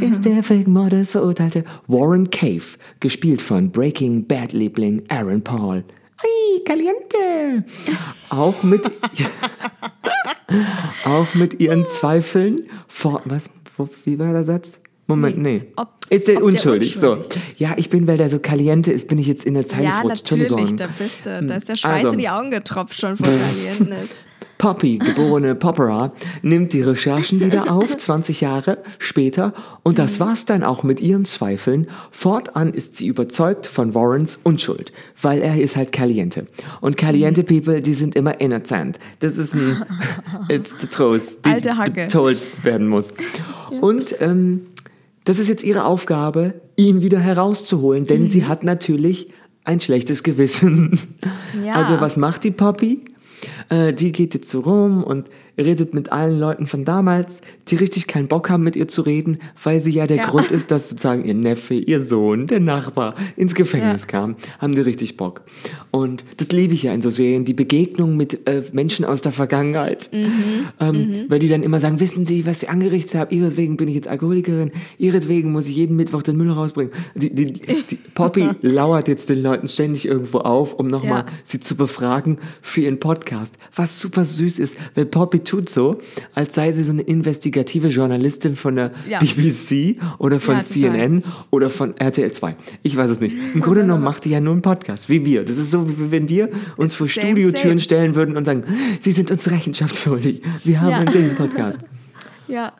ist 0.00 0.24
der 0.24 0.48
wegen 0.48 0.72
Mordes 0.72 1.12
verurteilte 1.12 1.64
Warren 1.86 2.30
Cave, 2.30 2.78
gespielt 3.00 3.40
von 3.40 3.70
Breaking 3.70 4.26
Bad 4.26 4.52
Liebling 4.52 5.02
Aaron 5.08 5.42
Paul. 5.42 5.84
Ay, 6.24 6.62
caliente! 6.64 7.64
Auch 8.28 8.62
mit, 8.62 8.86
auch 11.04 11.34
mit 11.34 11.60
ihren 11.60 11.86
Zweifeln 11.86 12.68
vor, 12.88 13.22
was, 13.24 13.50
wie 14.04 14.18
war 14.18 14.32
der 14.32 14.44
Satz? 14.44 14.78
Moment, 15.06 15.38
nee. 15.38 15.58
Nee, 15.58 15.64
ob- 15.76 15.88
ist 16.10 16.28
der 16.28 16.36
ob 16.36 16.40
der 16.42 16.46
unschuldig? 16.46 16.94
unschuldig. 16.96 17.32
So. 17.34 17.40
Ja, 17.56 17.74
ich 17.76 17.90
bin, 17.90 18.06
weil 18.06 18.16
der 18.16 18.28
so 18.28 18.38
caliente 18.38 18.92
ist, 18.92 19.08
bin 19.08 19.18
ich 19.18 19.26
jetzt 19.26 19.44
in 19.44 19.54
der 19.54 19.66
Zeile 19.66 19.84
Ja, 19.84 20.02
natürlich, 20.04 20.76
da 20.76 20.88
bist 20.96 21.26
du. 21.26 21.42
Da 21.44 21.56
ist 21.56 21.68
der 21.68 21.74
Schweiß 21.74 22.04
Also. 22.04 22.12
in 22.12 22.18
die 22.18 22.28
Augen 22.28 22.50
getropft 22.50 22.98
schon 22.98 23.16
vor 23.16 23.26
Calientes. 23.26 24.14
Poppy, 24.62 24.98
geborene 24.98 25.56
Popera, 25.56 26.12
nimmt 26.42 26.72
die 26.72 26.82
Recherchen 26.82 27.40
wieder 27.40 27.72
auf, 27.72 27.96
20 27.96 28.42
Jahre 28.42 28.78
später. 29.00 29.54
Und 29.82 29.98
das 29.98 30.20
war's 30.20 30.46
dann 30.46 30.62
auch 30.62 30.84
mit 30.84 31.00
ihren 31.00 31.24
Zweifeln. 31.24 31.88
Fortan 32.12 32.72
ist 32.72 32.94
sie 32.94 33.08
überzeugt 33.08 33.66
von 33.66 33.92
Warrens 33.92 34.38
Unschuld, 34.44 34.92
weil 35.20 35.42
er 35.42 35.60
ist 35.60 35.74
halt 35.74 35.90
Caliente. 35.90 36.46
Und 36.80 36.96
Caliente 36.96 37.42
People, 37.42 37.80
die 37.80 37.92
sind 37.92 38.14
immer 38.14 38.40
innocent. 38.40 39.00
Das 39.18 39.36
ist 39.36 39.52
ein, 39.52 39.84
it's 40.48 40.76
the 40.78 40.86
truth, 40.86 41.44
die 41.44 41.50
Alte 41.50 41.76
Hacke. 41.76 42.06
told 42.06 42.38
werden 42.64 42.86
muss. 42.86 43.08
Und 43.80 44.14
ähm, 44.20 44.60
das 45.24 45.40
ist 45.40 45.48
jetzt 45.48 45.64
ihre 45.64 45.86
Aufgabe, 45.86 46.54
ihn 46.76 47.02
wieder 47.02 47.18
herauszuholen, 47.18 48.04
denn 48.04 48.30
sie 48.30 48.44
hat 48.44 48.62
natürlich 48.62 49.28
ein 49.64 49.80
schlechtes 49.80 50.22
Gewissen. 50.22 51.00
Ja. 51.64 51.74
Also 51.74 52.00
was 52.00 52.16
macht 52.16 52.44
die 52.44 52.52
Poppy? 52.52 53.00
Äh, 53.72 53.94
die 53.94 54.12
geht 54.12 54.34
jetzt 54.34 54.50
so 54.50 54.60
rum 54.60 55.02
und 55.02 55.30
redet 55.58 55.94
mit 55.94 56.10
allen 56.12 56.38
Leuten 56.38 56.66
von 56.66 56.84
damals, 56.84 57.40
die 57.68 57.76
richtig 57.76 58.06
keinen 58.06 58.28
Bock 58.28 58.48
haben, 58.50 58.62
mit 58.62 58.74
ihr 58.76 58.88
zu 58.88 59.02
reden, 59.02 59.38
weil 59.62 59.80
sie 59.80 59.90
ja 59.92 60.06
der 60.06 60.16
Ja. 60.18 60.26
Grund 60.26 60.50
ist, 60.50 60.70
dass 60.70 60.88
sozusagen 60.88 61.24
ihr 61.24 61.34
Neffe, 61.34 61.74
ihr 61.74 62.00
Sohn, 62.00 62.46
der 62.46 62.60
Nachbar 62.60 63.14
ins 63.36 63.54
Gefängnis 63.54 64.02
Ja. 64.02 64.08
kam. 64.08 64.36
Haben 64.58 64.74
die 64.74 64.80
richtig 64.80 65.16
Bock. 65.16 65.42
Und 65.90 66.24
das 66.38 66.48
liebe 66.52 66.74
ich 66.74 66.82
ja 66.84 66.92
in 66.94 67.02
so 67.02 67.10
Serien, 67.10 67.44
die 67.44 67.54
Begegnung 67.54 68.16
mit 68.16 68.46
äh, 68.48 68.62
Menschen 68.72 69.04
aus 69.04 69.20
der 69.20 69.32
Vergangenheit. 69.32 70.10
Ähm, 70.80 71.24
Weil 71.28 71.38
die 71.38 71.48
dann 71.48 71.62
immer 71.62 71.80
sagen, 71.80 72.00
wissen 72.00 72.24
Sie, 72.24 72.46
was 72.46 72.60
Sie 72.60 72.68
angerichtet 72.68 73.14
haben? 73.14 73.30
Ihretwegen 73.36 73.76
bin 73.76 73.88
ich 73.88 73.94
jetzt 73.94 74.08
Alkoholikerin. 74.08 74.72
Ihretwegen 74.98 75.52
muss 75.52 75.66
ich 75.68 75.76
jeden 75.76 75.96
Mittwoch 75.96 76.22
den 76.22 76.36
Müll 76.36 76.50
rausbringen. 76.50 76.92
Die, 77.14 77.34
die, 77.34 77.52
die 77.52 77.96
Poppy 78.14 78.48
lauert 78.62 79.08
jetzt 79.08 79.28
den 79.28 79.42
Leuten 79.42 79.68
ständig 79.68 80.06
irgendwo 80.06 80.38
auf, 80.38 80.74
um 80.74 80.86
nochmal 80.86 81.24
Ja. 81.26 81.32
sie 81.44 81.60
zu 81.60 81.76
befragen 81.76 82.38
für 82.60 82.82
ihren 82.82 83.00
Podcast. 83.00 83.56
Was 83.74 84.00
super 84.00 84.24
süß 84.24 84.58
ist, 84.58 84.76
weil 84.94 85.06
Poppy 85.06 85.40
tut 85.44 85.68
so, 85.68 85.98
als 86.34 86.54
sei 86.54 86.72
sie 86.72 86.82
so 86.82 86.92
eine 86.92 87.02
investigative 87.02 87.88
Journalistin 87.88 88.56
von 88.56 88.76
der 88.76 88.92
Ja. 89.08 89.18
BBC 89.20 89.96
oder 90.18 90.40
von 90.40 90.56
Ja. 90.56 90.60
CNN 90.62 91.22
oder 91.50 91.70
von 91.70 91.96
RTL 91.96 92.30
2. 92.32 92.56
Ich 92.82 92.96
weiß 92.96 93.10
es 93.10 93.20
nicht. 93.20 93.36
Im 93.54 93.60
Grunde 93.60 93.82
genommen 93.82 94.04
macht 94.04 94.24
die 94.24 94.30
ja 94.30 94.40
nur 94.40 94.52
einen 94.52 94.62
Podcast, 94.62 95.08
wie 95.08 95.24
wir. 95.24 95.44
Das 95.44 95.58
ist 95.58 95.70
so, 95.70 95.88
wie 95.88 96.10
wenn 96.10 96.28
wir 96.28 96.48
uns 96.76 96.94
vor 96.94 97.08
Same, 97.08 97.26
Studiotüren 97.28 97.68
same. 97.70 97.80
stellen 97.80 98.14
würden 98.14 98.36
und 98.36 98.44
sagen, 98.44 98.64
Sie 99.00 99.12
sind 99.12 99.30
uns 99.30 99.50
Rechenschaft 99.50 99.96
schuldig. 99.96 100.42
Wir 100.64 100.80
haben 100.80 100.90
Ja. 100.90 100.96
einen 100.98 101.12
Ding-Podcast. 101.12 101.80
Ja. 102.48 102.72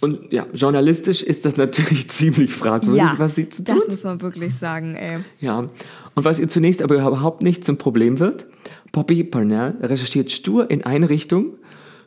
Und 0.00 0.32
ja, 0.32 0.46
journalistisch 0.52 1.22
ist 1.22 1.44
das 1.44 1.56
natürlich 1.56 2.08
ziemlich 2.10 2.52
fragwürdig, 2.52 2.98
ja, 3.02 3.14
was 3.16 3.34
sie 3.36 3.48
zu 3.48 3.62
das 3.62 3.76
tun. 3.78 3.84
muss 3.88 4.04
man 4.04 4.20
wirklich 4.20 4.54
sagen, 4.54 4.94
ey. 4.96 5.18
Ja, 5.40 5.58
und 5.60 6.24
was 6.24 6.40
ihr 6.40 6.48
zunächst 6.48 6.82
aber 6.82 6.96
überhaupt 6.96 7.42
nicht 7.42 7.64
zum 7.64 7.76
Problem 7.78 8.18
wird, 8.18 8.46
Poppy 8.92 9.24
Parnell 9.24 9.74
recherchiert 9.82 10.30
stur 10.30 10.70
in 10.70 10.84
eine 10.84 11.08
Richtung, 11.10 11.54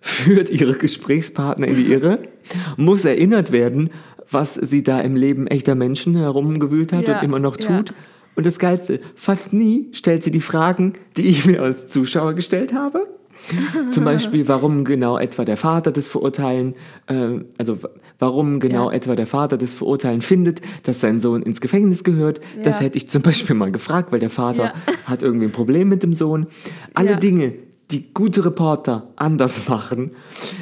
führt 0.01 0.49
ihre 0.49 0.73
Gesprächspartner 0.73 1.67
in 1.67 1.75
die 1.75 1.91
Irre, 1.91 2.19
muss 2.77 3.05
erinnert 3.05 3.51
werden, 3.51 3.89
was 4.29 4.55
sie 4.55 4.83
da 4.83 4.99
im 4.99 5.15
Leben 5.15 5.47
echter 5.47 5.75
Menschen 5.75 6.15
herumgewühlt 6.15 6.93
hat 6.93 7.07
Ja, 7.07 7.19
und 7.19 7.25
immer 7.25 7.39
noch 7.39 7.59
ja. 7.59 7.77
tut. 7.77 7.93
Und 8.35 8.45
das 8.45 8.59
Geilste, 8.59 8.99
fast 9.15 9.53
nie 9.53 9.87
stellt 9.93 10.21
sie 10.23 10.31
die 10.31 10.41
Fragen, 10.41 10.93
die 11.17 11.23
ich 11.27 11.45
mir 11.45 11.61
als 11.63 11.87
Zuschauer 11.87 12.33
gestellt 12.33 12.73
habe. 12.73 13.07
Zum 13.91 14.03
Beispiel, 14.05 14.47
warum 14.47 14.83
genau 14.83 15.17
etwa 15.17 15.45
der 15.45 15.57
Vater 15.57 15.91
das 15.91 16.07
Verurteilen, 16.07 16.73
äh, 17.07 17.39
also 17.57 17.77
warum 18.19 18.59
genau 18.59 18.89
Ja. 18.89 18.95
etwa 18.97 19.15
der 19.15 19.27
Vater 19.27 19.57
das 19.57 19.73
Verurteilen 19.73 20.21
findet, 20.21 20.61
dass 20.83 20.99
sein 21.01 21.19
Sohn 21.19 21.41
ins 21.43 21.61
Gefängnis 21.61 22.03
gehört. 22.03 22.41
Das 22.63 22.79
Ja. 22.79 22.85
hätte 22.85 22.97
ich 22.97 23.07
zum 23.09 23.21
Beispiel 23.21 23.55
mal 23.55 23.71
gefragt, 23.71 24.11
weil 24.11 24.19
der 24.19 24.29
Vater 24.31 24.63
Ja. 24.65 24.73
hat 25.05 25.21
irgendwie 25.23 25.45
ein 25.45 25.51
Problem 25.51 25.87
mit 25.89 26.03
dem 26.03 26.13
Sohn. 26.13 26.47
Alle 26.93 27.11
Ja. 27.11 27.15
Dinge, 27.17 27.53
die 27.91 28.13
gute 28.13 28.43
Reporter 28.45 29.07
anders 29.15 29.67
machen, 29.67 30.11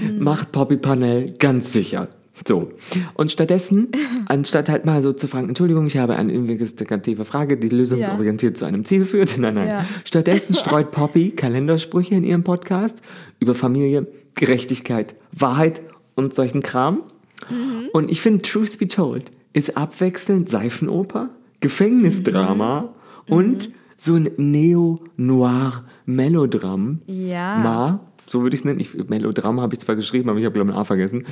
Mhm. 0.02 0.24
macht 0.24 0.52
Poppy 0.52 0.78
Panel 0.78 1.32
ganz 1.40 1.74
sicher. 1.74 2.08
So. 2.46 2.72
Und 3.14 3.32
stattdessen, 3.32 3.88
anstatt 4.28 4.68
halt 4.68 4.86
mal 4.86 5.02
so 5.02 5.14
zu 5.14 5.28
fragen, 5.30 5.48
Entschuldigung, 5.48 5.86
ich 5.88 5.98
habe 5.98 6.18
eine 6.18 6.34
investigative 6.34 7.24
Frage, 7.24 7.56
die 7.58 7.70
lösungsorientiert 7.70 8.58
zu 8.58 8.66
einem 8.66 8.84
Ziel 8.84 9.06
führt. 9.06 9.38
Nein, 9.40 9.54
nein. 9.56 9.68
Ja. 9.70 9.86
Stattdessen 10.04 10.54
streut 10.56 10.92
Poppy 10.92 11.32
Kalendersprüche 11.32 12.14
in 12.16 12.26
ihrem 12.26 12.44
Podcast 12.44 13.02
über 13.40 13.54
Familie, 13.56 14.08
Gerechtigkeit, 14.36 15.16
Wahrheit 15.32 15.82
und 16.16 16.34
solchen 16.34 16.62
Kram. 16.62 17.04
Mhm. 17.50 17.88
Und 17.94 18.12
ich 18.12 18.22
finde, 18.22 18.42
Truth 18.42 18.80
Be 18.80 18.88
Told 18.90 19.32
ist 19.54 19.78
abwechselnd 19.78 20.50
Seifenoper, 20.50 21.30
Gefängnisdrama 21.62 22.94
Mhm. 23.28 23.34
und 23.34 23.70
so 23.98 24.16
ein 24.16 24.30
Neo-Noir-Melodram. 24.38 27.02
Ja. 27.08 27.58
Ma, 27.58 28.00
so 28.28 28.42
würde 28.42 28.56
ich 28.56 28.62
es 28.62 28.66
nennen. 28.66 28.80
Ich, 28.80 28.94
Melodram 29.10 29.62
habe 29.62 29.74
ich 29.74 29.80
zwar 29.80 29.96
geschrieben, 29.96 30.30
aber 30.30 30.40
ich 30.40 30.46
habe, 30.46 30.54
glaube 30.54 30.70
ich, 30.72 30.76
ein 30.76 30.80
A 30.80 30.84
vergessen. 30.84 31.24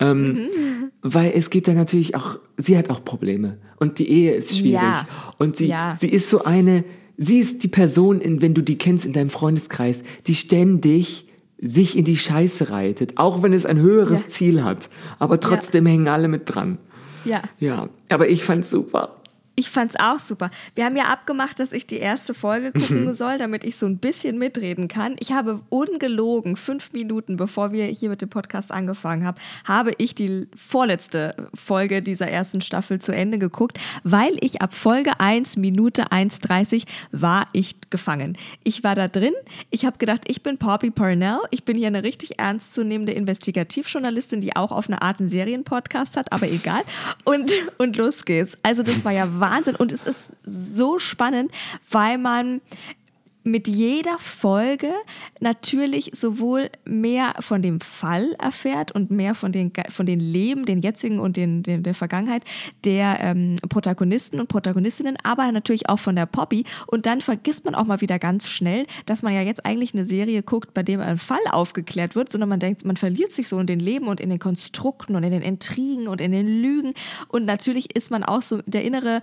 Ähm, 0.00 0.22
Mhm. 0.34 0.48
Weil 1.04 1.32
es 1.34 1.50
geht 1.50 1.66
dann 1.66 1.74
natürlich 1.74 2.14
auch, 2.14 2.38
sie 2.56 2.78
hat 2.78 2.88
auch 2.88 3.04
Probleme. 3.04 3.58
Und 3.78 3.98
die 3.98 4.08
Ehe 4.08 4.34
ist 4.34 4.56
schwierig. 4.56 4.74
Ja. 4.74 5.04
Und 5.38 5.56
sie, 5.56 5.66
Ja. 5.66 5.96
sie 5.98 6.08
ist 6.08 6.30
so 6.30 6.44
eine, 6.44 6.84
sie 7.16 7.40
ist 7.40 7.64
die 7.64 7.68
Person, 7.68 8.20
in, 8.20 8.40
wenn 8.40 8.54
du 8.54 8.62
die 8.62 8.78
kennst 8.78 9.04
in 9.04 9.12
deinem 9.12 9.28
Freundeskreis, 9.30 10.04
die 10.28 10.34
ständig 10.36 11.26
sich 11.58 11.98
in 11.98 12.04
die 12.04 12.16
Scheiße 12.16 12.70
reitet, 12.70 13.18
auch 13.18 13.42
wenn 13.42 13.52
es 13.52 13.66
ein 13.66 13.80
höheres 13.80 14.22
Ja. 14.22 14.28
Ziel 14.28 14.62
hat. 14.64 14.88
Aber 15.18 15.40
trotzdem 15.40 15.86
hängen 15.86 16.06
alle 16.08 16.28
mit 16.28 16.42
dran. 16.54 16.78
Ja. 17.24 17.42
Ja, 17.58 17.88
aber 18.08 18.28
ich 18.28 18.44
fand's 18.44 18.70
super. 18.70 19.16
Ich 19.54 19.68
fand's 19.68 19.96
auch 19.96 20.18
super. 20.18 20.50
Wir 20.74 20.86
haben 20.86 20.96
ja 20.96 21.04
abgemacht, 21.04 21.60
dass 21.60 21.72
ich 21.72 21.86
die 21.86 21.98
erste 21.98 22.32
Folge 22.32 22.72
gucken 22.80 23.12
soll, 23.12 23.36
damit 23.36 23.64
ich 23.64 23.76
so 23.76 23.86
ein 23.86 23.98
bisschen 23.98 24.38
mitreden 24.38 24.88
kann. 24.88 25.16
Ich 25.18 25.32
habe 25.32 25.60
ungelogen, 25.68 26.56
fünf 26.56 26.92
Minuten 26.92 27.36
bevor 27.36 27.72
wir 27.72 27.84
hier 27.86 28.08
mit 28.08 28.22
dem 28.22 28.30
Podcast 28.30 28.70
angefangen 28.70 29.26
haben, 29.26 29.36
habe 29.64 29.92
ich 29.98 30.14
die 30.14 30.48
vorletzte 30.56 31.32
Folge 31.54 32.00
dieser 32.00 32.28
ersten 32.28 32.62
Staffel 32.62 33.00
zu 33.00 33.14
Ende 33.14 33.38
geguckt, 33.38 33.78
weil 34.04 34.36
ich 34.40 34.62
ab 34.62 34.72
Folge 34.74 35.20
1, 35.20 35.58
Minute 35.58 36.12
1,30 36.12 36.84
war 37.10 37.48
ich 37.52 37.76
gefangen. 37.90 38.38
Ich 38.64 38.82
war 38.84 38.94
da 38.94 39.08
drin. 39.08 39.34
Ich 39.70 39.84
habe 39.84 39.98
gedacht, 39.98 40.22
ich 40.26 40.42
bin 40.42 40.56
Poppy 40.56 40.90
Parnell. 40.90 41.40
Ich 41.50 41.64
bin 41.64 41.76
hier 41.76 41.88
eine 41.88 42.02
richtig 42.02 42.38
ernstzunehmende 42.38 43.12
Investigativjournalistin, 43.12 44.40
die 44.40 44.56
auch 44.56 44.72
auf 44.72 44.88
eine 44.88 45.02
Art 45.02 45.20
einen 45.20 45.28
Serienpodcast 45.28 46.16
hat, 46.16 46.32
aber 46.32 46.48
egal. 46.48 46.82
Und, 47.24 47.52
und 47.76 47.96
los 47.96 48.24
geht's. 48.24 48.56
Also 48.62 48.82
das 48.82 49.04
war 49.04 49.12
ja 49.12 49.41
Wahnsinn. 49.42 49.76
Und 49.76 49.92
es 49.92 50.04
ist 50.04 50.32
so 50.44 50.98
spannend, 50.98 51.52
weil 51.90 52.16
man 52.16 52.62
mit 53.44 53.68
jeder 53.68 54.18
Folge 54.18 54.92
natürlich 55.40 56.12
sowohl 56.14 56.70
mehr 56.84 57.34
von 57.40 57.62
dem 57.62 57.80
Fall 57.80 58.32
erfährt 58.38 58.92
und 58.92 59.10
mehr 59.10 59.34
von 59.34 59.52
den, 59.52 59.72
von 59.88 60.06
den 60.06 60.20
Leben, 60.20 60.64
den 60.64 60.80
jetzigen 60.80 61.18
und 61.18 61.36
den, 61.36 61.62
den, 61.62 61.82
der 61.82 61.94
Vergangenheit 61.94 62.44
der 62.84 63.18
ähm, 63.20 63.56
Protagonisten 63.68 64.40
und 64.40 64.48
Protagonistinnen, 64.48 65.16
aber 65.22 65.50
natürlich 65.52 65.88
auch 65.88 65.98
von 65.98 66.16
der 66.16 66.26
Poppy. 66.26 66.64
Und 66.86 67.06
dann 67.06 67.20
vergisst 67.20 67.64
man 67.64 67.74
auch 67.74 67.86
mal 67.86 68.00
wieder 68.00 68.18
ganz 68.18 68.48
schnell, 68.48 68.86
dass 69.06 69.22
man 69.22 69.34
ja 69.34 69.42
jetzt 69.42 69.66
eigentlich 69.66 69.94
eine 69.94 70.04
Serie 70.04 70.42
guckt, 70.42 70.74
bei 70.74 70.82
der 70.82 71.00
ein 71.00 71.18
Fall 71.18 71.38
aufgeklärt 71.50 72.14
wird, 72.14 72.30
sondern 72.30 72.48
man 72.48 72.60
denkt, 72.60 72.84
man 72.84 72.96
verliert 72.96 73.32
sich 73.32 73.48
so 73.48 73.58
in 73.58 73.66
den 73.66 73.80
Leben 73.80 74.08
und 74.08 74.20
in 74.20 74.30
den 74.30 74.38
Konstrukten 74.38 75.16
und 75.16 75.24
in 75.24 75.32
den 75.32 75.42
Intrigen 75.42 76.08
und 76.08 76.20
in 76.20 76.32
den 76.32 76.46
Lügen. 76.46 76.94
Und 77.28 77.44
natürlich 77.44 77.96
ist 77.96 78.10
man 78.10 78.22
auch 78.22 78.42
so 78.42 78.60
der 78.66 78.84
innere 78.84 79.20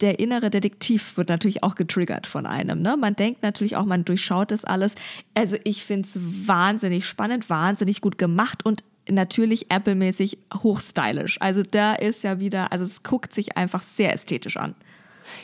der 0.00 0.18
innere 0.18 0.50
Detektiv 0.50 1.16
wird 1.16 1.28
natürlich 1.28 1.62
auch 1.62 1.74
getriggert 1.74 2.26
von 2.26 2.46
einem. 2.46 2.82
Ne? 2.82 2.96
Man 2.96 3.14
denkt 3.16 3.42
natürlich 3.42 3.76
auch, 3.76 3.84
man 3.84 4.04
durchschaut 4.04 4.50
das 4.50 4.64
alles. 4.64 4.94
Also 5.34 5.56
ich 5.64 5.84
finde 5.84 6.08
es 6.08 6.18
wahnsinnig 6.48 7.06
spannend, 7.06 7.48
wahnsinnig 7.48 8.00
gut 8.00 8.18
gemacht 8.18 8.64
und 8.66 8.82
natürlich 9.08 9.70
Apple-mäßig 9.70 10.38
hochstylisch. 10.62 11.40
Also 11.40 11.62
da 11.62 11.94
ist 11.94 12.22
ja 12.22 12.40
wieder, 12.40 12.72
also 12.72 12.84
es 12.84 13.02
guckt 13.02 13.32
sich 13.32 13.56
einfach 13.56 13.82
sehr 13.82 14.12
ästhetisch 14.12 14.56
an. 14.56 14.74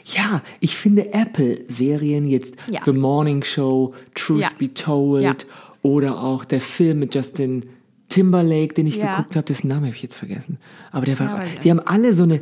Ja, 0.04 0.42
ich 0.61 0.76
finde 0.76 1.12
Apple-Serien 1.12 2.28
jetzt 2.28 2.54
Ja. 2.71 2.80
The 2.85 2.92
Morning 2.92 3.42
Show, 3.45 3.95
Truth 4.14 4.40
Ja. 4.42 4.49
Be 4.59 4.75
Told 4.75 5.23
Ja. 5.23 5.35
oder 5.83 6.23
auch 6.23 6.45
der 6.45 6.61
Film 6.61 6.99
mit 6.99 7.14
Justin 7.14 7.64
Timberlake, 8.09 8.75
den 8.75 8.87
ich 8.87 9.00
geguckt 9.00 9.37
habe, 9.37 9.47
dessen 9.47 9.69
Name 9.69 9.87
habe 9.87 9.97
ich 9.97 10.02
jetzt 10.02 10.16
vergessen. 10.16 10.59
Aber 10.90 11.07
der 11.07 11.19
war, 11.19 11.45
die 11.62 11.71
haben 11.71 11.80
alle 11.80 12.12
so 12.12 12.25
eine, 12.25 12.40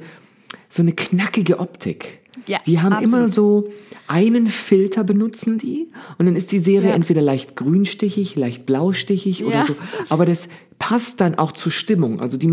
so 0.68 0.82
eine 0.82 0.92
knackige 0.92 1.58
Optik. 1.60 2.20
Ja, 2.46 2.58
die 2.66 2.80
haben 2.80 3.02
immer 3.02 3.24
absolut. 3.24 3.34
so 3.34 3.68
einen 4.06 4.46
Filter 4.46 5.02
benutzen 5.04 5.58
die 5.58 5.88
und 6.18 6.26
dann 6.26 6.36
ist 6.36 6.52
die 6.52 6.60
Serie 6.60 6.90
Ja. 6.90 6.94
entweder 6.94 7.20
leicht 7.20 7.56
grünstichig, 7.56 8.36
leicht 8.36 8.64
blaustichig 8.64 9.44
oder 9.44 9.56
Ja. 9.56 9.64
so. 9.64 9.74
Aber 10.08 10.24
das 10.24 10.48
passt 10.78 11.20
dann 11.20 11.34
auch 11.34 11.50
zur 11.50 11.72
Stimmung. 11.72 12.20
Also 12.20 12.38
die, 12.38 12.52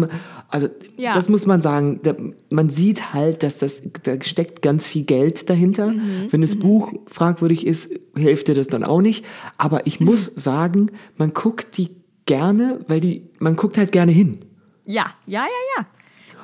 also 0.49 0.67
das 0.97 1.29
muss 1.29 1.45
man 1.45 1.61
sagen. 1.61 1.99
Da, 2.01 2.15
man 2.49 2.69
sieht 2.69 3.13
halt, 3.13 3.43
dass 3.43 3.59
das, 3.59 3.81
da 4.03 4.19
steckt 4.21 4.63
ganz 4.63 4.87
viel 4.87 5.03
Geld 5.03 5.49
dahinter. 5.51 5.91
Mhm. 5.91 6.27
Wenn 6.31 6.41
das 6.41 6.55
Buch 6.55 6.91
fragwürdig 7.05 7.67
ist, 7.67 7.91
hilft 8.15 8.47
dir 8.47 8.55
das 8.55 8.67
dann 8.67 8.83
auch 8.83 9.01
nicht. 9.01 9.23
Aber 9.57 9.85
ich 9.85 9.99
muss 9.99 10.31
sagen, 10.35 10.89
man 11.17 11.33
guckt 11.35 11.77
die 11.77 11.89
gerne, 12.25 12.79
weil 12.87 12.99
die, 13.01 13.29
man 13.37 13.55
guckt 13.55 13.77
halt 13.77 13.91
gerne 13.91 14.11
hin. 14.11 14.39
Ja, 14.87 15.05
ja, 15.27 15.41
ja, 15.43 15.47
ja. 15.77 15.85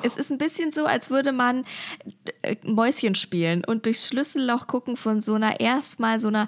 Es 0.03 0.15
ist 0.15 0.31
ein 0.31 0.37
bisschen 0.37 0.71
so, 0.71 0.85
als 0.85 1.09
würde 1.09 1.31
man 1.31 1.65
äh, 2.41 2.55
Mäuschen 2.63 3.15
spielen 3.15 3.63
und 3.65 3.85
durchs 3.85 4.07
Schlüsselloch 4.07 4.67
gucken 4.67 4.97
von 4.97 5.21
so 5.21 5.33
einer 5.33 5.59
erstmal 5.59 6.19
so 6.19 6.27
einer 6.27 6.47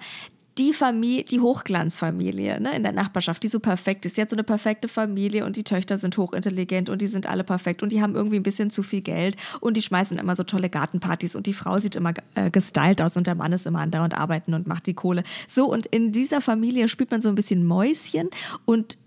die 0.58 0.74
Familie, 0.74 1.24
die 1.24 1.40
Hochglanzfamilie 1.40 2.60
ne, 2.60 2.76
in 2.76 2.84
der 2.84 2.92
Nachbarschaft, 2.92 3.42
die 3.44 3.50
so 3.50 3.60
perfekt 3.60 4.06
ist. 4.06 4.16
Sie 4.16 4.22
hat 4.22 4.30
so 4.30 4.36
eine 4.36 4.44
perfekte 4.44 4.88
Familie 4.88 5.46
und 5.46 5.56
die 5.56 5.64
Töchter 5.64 5.98
sind 5.98 6.18
hochintelligent 6.18 6.90
und 6.90 7.02
die 7.02 7.08
sind 7.08 7.26
alle 7.26 7.44
perfekt 7.44 7.82
und 7.82 7.92
die 7.92 8.02
haben 8.02 8.16
irgendwie 8.16 8.36
ein 8.36 8.44
bisschen 8.44 8.70
zu 8.70 8.84
viel 8.84 9.02
Geld 9.02 9.36
und 9.62 9.78
die 9.78 9.82
schmeißen 9.82 10.18
immer 10.20 10.36
so 10.36 10.44
tolle 10.44 10.70
Gartenpartys 10.70 11.36
und 11.36 11.48
die 11.48 11.54
Frau 11.54 11.78
sieht 11.78 11.96
immer 11.96 12.14
äh, 12.36 12.52
gestylt 12.52 13.02
aus 13.02 13.18
und 13.18 13.26
der 13.26 13.36
Mann 13.36 13.52
ist 13.52 13.66
immer 13.66 13.80
andauernd 13.80 14.16
arbeiten 14.16 14.54
und 14.54 14.68
macht 14.68 14.86
die 14.86 14.94
Kohle. 14.94 15.24
So, 15.48 15.72
und 15.72 15.88
in 15.88 16.12
dieser 16.12 16.40
Familie 16.40 16.88
spielt 16.88 17.10
man 17.10 17.22
so 17.22 17.30
ein 17.30 17.36
bisschen 17.36 17.66
Mäuschen 17.66 18.30
und 18.66 18.98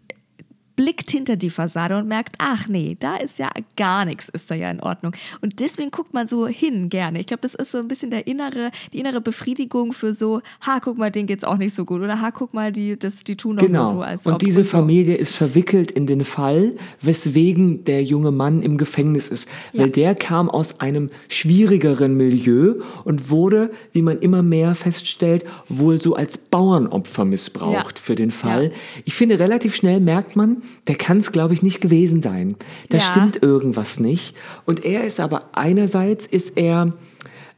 blickt 0.76 1.10
hinter 1.10 1.36
die 1.36 1.50
Fassade 1.50 1.96
und 1.96 2.06
merkt, 2.06 2.36
ach 2.38 2.68
nee, 2.68 2.96
da 3.00 3.16
ist 3.16 3.38
ja 3.38 3.50
gar 3.76 4.04
nichts, 4.04 4.28
ist 4.28 4.50
da 4.50 4.54
ja 4.54 4.70
in 4.70 4.80
Ordnung. 4.80 5.12
Und 5.40 5.58
deswegen 5.60 5.90
guckt 5.90 6.12
man 6.14 6.28
so 6.28 6.46
hin 6.46 6.88
gerne. 6.90 7.18
Ich 7.20 7.26
glaube, 7.26 7.40
das 7.42 7.54
ist 7.54 7.72
so 7.72 7.78
ein 7.78 7.88
bisschen 7.88 8.10
der 8.10 8.26
innere, 8.26 8.70
die 8.92 8.98
innere 9.00 9.20
Befriedigung 9.20 9.92
für 9.92 10.12
so, 10.14 10.42
ha, 10.60 10.80
guck 10.80 10.98
mal, 10.98 11.10
denen 11.10 11.26
geht's 11.26 11.44
auch 11.44 11.56
nicht 11.56 11.74
so 11.74 11.84
gut. 11.84 12.00
Oder 12.02 12.20
ha, 12.20 12.30
guck 12.30 12.52
mal, 12.54 12.72
die, 12.72 12.98
das, 12.98 13.24
die 13.24 13.36
tun 13.36 13.56
doch 13.56 13.66
Genau. 13.66 13.84
nur 13.84 13.90
so, 13.94 14.02
als 14.02 14.26
und 14.26 14.42
diese 14.42 14.64
so. 14.64 14.70
Familie 14.70 15.16
ist 15.16 15.34
verwickelt 15.34 15.90
in 15.90 16.06
den 16.06 16.22
Fall, 16.24 16.74
weswegen 17.00 17.84
der 17.84 18.04
junge 18.04 18.30
Mann 18.30 18.62
im 18.62 18.76
Gefängnis 18.76 19.28
ist. 19.28 19.48
Ja. 19.72 19.82
Weil 19.82 19.90
der 19.90 20.14
kam 20.14 20.50
aus 20.50 20.80
einem 20.80 21.10
schwierigeren 21.28 22.16
Milieu 22.16 22.74
und 23.04 23.30
wurde, 23.30 23.70
wie 23.92 24.02
man 24.02 24.18
immer 24.18 24.42
mehr 24.42 24.74
feststellt, 24.74 25.44
wohl 25.68 26.00
so 26.00 26.14
als 26.14 26.36
Bauernopfer 26.38 27.24
missbraucht 27.24 27.72
Ja. 27.98 28.02
für 28.02 28.14
den 28.14 28.30
Fall. 28.30 28.64
Ja. 28.66 28.70
Ich 29.06 29.14
finde, 29.14 29.38
relativ 29.38 29.74
schnell 29.74 30.00
merkt 30.00 30.36
man, 30.36 30.62
der 30.88 30.94
kann 30.96 31.18
es, 31.18 31.32
glaube 31.32 31.54
ich, 31.54 31.62
nicht 31.62 31.80
gewesen 31.80 32.22
sein. 32.22 32.56
Da 32.90 32.98
Ja. 32.98 33.02
stimmt 33.04 33.42
irgendwas 33.42 34.00
nicht. 34.00 34.34
Und 34.64 34.84
er 34.84 35.04
ist 35.04 35.20
aber 35.20 35.50
einerseits 35.52 36.26
ist 36.26 36.56
er 36.56 36.92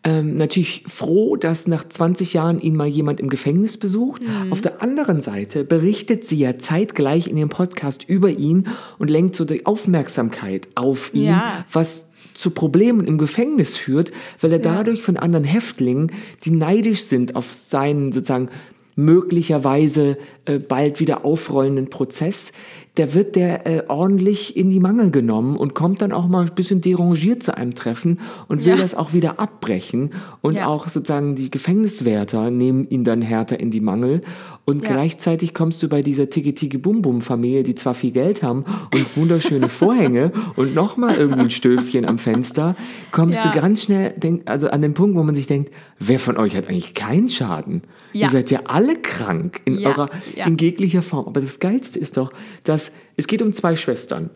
ähm, 0.05 0.37
natürlich 0.37 0.85
froh, 0.87 1.35
dass 1.37 1.67
nach 1.67 1.87
20 1.87 2.33
Jahren 2.33 2.61
ihn 2.61 2.77
mal 2.77 2.87
jemand 2.87 3.19
im 3.19 3.29
Gefängnis 3.29 3.77
besucht. 3.77 4.23
Mhm. 4.23 4.53
Auf 4.53 4.61
der 4.61 4.81
anderen 4.81 5.21
Seite 5.21 5.65
berichtet 5.65 6.25
sie 6.25 6.39
ja 6.39 6.57
zeitgleich 6.57 7.27
in 7.27 7.37
ihrem 7.37 7.49
Podcast 7.49 8.05
über 8.09 8.31
ihn 8.31 8.69
und 8.99 9.11
lenkt 9.11 9.35
so 9.35 9.45
die 9.45 9.67
Aufmerksamkeit 9.67 10.69
auf 10.77 11.13
ihn, 11.15 11.25
Ja. 11.25 11.65
was 11.73 12.05
zu 12.33 12.51
Problemen 12.53 13.05
im 13.09 13.19
Gefängnis 13.19 13.77
führt, 13.77 14.13
weil 14.41 14.53
er 14.53 14.61
dadurch 14.61 15.03
von 15.03 15.17
anderen 15.17 15.43
Häftlingen, 15.45 16.13
die 16.45 16.53
neidisch 16.53 17.03
sind 17.03 17.35
auf 17.35 17.51
seinen 17.53 18.13
sozusagen 18.13 18.51
möglicherweise 18.95 20.17
äh, 20.45 20.59
bald 20.59 21.01
wieder 21.01 21.25
aufrollenden 21.25 21.91
Prozess, 21.91 22.53
der 22.99 23.15
wird 23.15 23.37
der 23.37 23.67
äh, 23.67 23.83
ordentlich 23.89 24.57
in 24.57 24.69
die 24.71 24.81
Mangel 24.81 25.11
genommen 25.11 25.57
und 25.57 25.75
kommt 25.75 26.03
dann 26.03 26.13
auch 26.13 26.27
mal 26.29 26.45
ein 26.47 26.55
bisschen 26.55 26.81
derangiert 26.81 27.43
zu 27.43 27.57
einem 27.57 27.75
Treffen 27.75 28.19
und 28.49 28.65
will 28.65 28.73
Ja. 28.75 28.77
das 28.77 28.95
auch 28.95 29.13
wieder 29.13 29.39
abbrechen. 29.41 30.11
Und 30.43 30.55
Ja. 30.57 30.67
auch 30.67 30.89
sozusagen 30.89 31.35
die 31.37 31.51
Gefängniswärter 31.51 32.51
nehmen 32.51 32.87
ihn 32.91 33.05
dann 33.05 33.23
härter 33.23 33.59
in 33.61 33.71
die 33.71 33.81
Mangel. 33.81 34.23
Und 34.65 34.83
Ja. 34.83 34.93
gleichzeitig 34.93 35.55
kommst 35.55 35.83
du 35.83 35.89
bei 35.89 36.03
dieser 36.03 36.29
Tiki 36.29 36.55
Tiki 36.55 36.77
Bum 36.77 37.01
Bum 37.01 37.21
Familie, 37.23 37.63
die 37.63 37.75
zwar 37.75 37.95
viel 37.95 38.11
Geld 38.11 38.43
haben 38.43 38.65
und 38.93 39.17
wunderschöne 39.17 39.69
Vorhänge 39.71 40.33
und 40.57 40.75
nochmal 40.75 41.15
irgendwie 41.17 41.41
ein 41.43 41.51
Stöfchen 41.51 42.05
am 42.05 42.19
Fenster, 42.19 42.75
kommst 43.11 43.45
du 43.45 43.51
ganz 43.51 43.85
schnell 43.85 44.13
denk, 44.19 44.43
also 44.51 44.69
an 44.69 44.83
den 44.83 44.93
Punkt, 44.93 45.17
wo 45.17 45.23
man 45.23 45.35
sich 45.35 45.47
denkt, 45.47 45.71
wer 45.99 46.19
von 46.19 46.37
euch 46.37 46.55
hat 46.57 46.69
eigentlich 46.69 46.95
keinen 46.95 47.29
Schaden? 47.29 47.83
Ihr 48.13 48.29
seid 48.29 48.51
ja 48.51 48.61
alle 48.65 48.97
krank 48.97 49.61
in 49.65 49.87
eurer 49.87 50.09
in 50.45 50.57
jeglicher 50.59 51.03
Form. 51.03 51.27
Aber 51.29 51.41
das 51.41 51.61
Geilste 51.61 51.99
ist 51.99 52.17
doch, 52.17 52.33
dass 52.65 52.88
es 53.17 53.27
geht 53.27 53.43
um 53.43 53.53
zwei 53.53 53.77
Schwestern. 53.77 54.31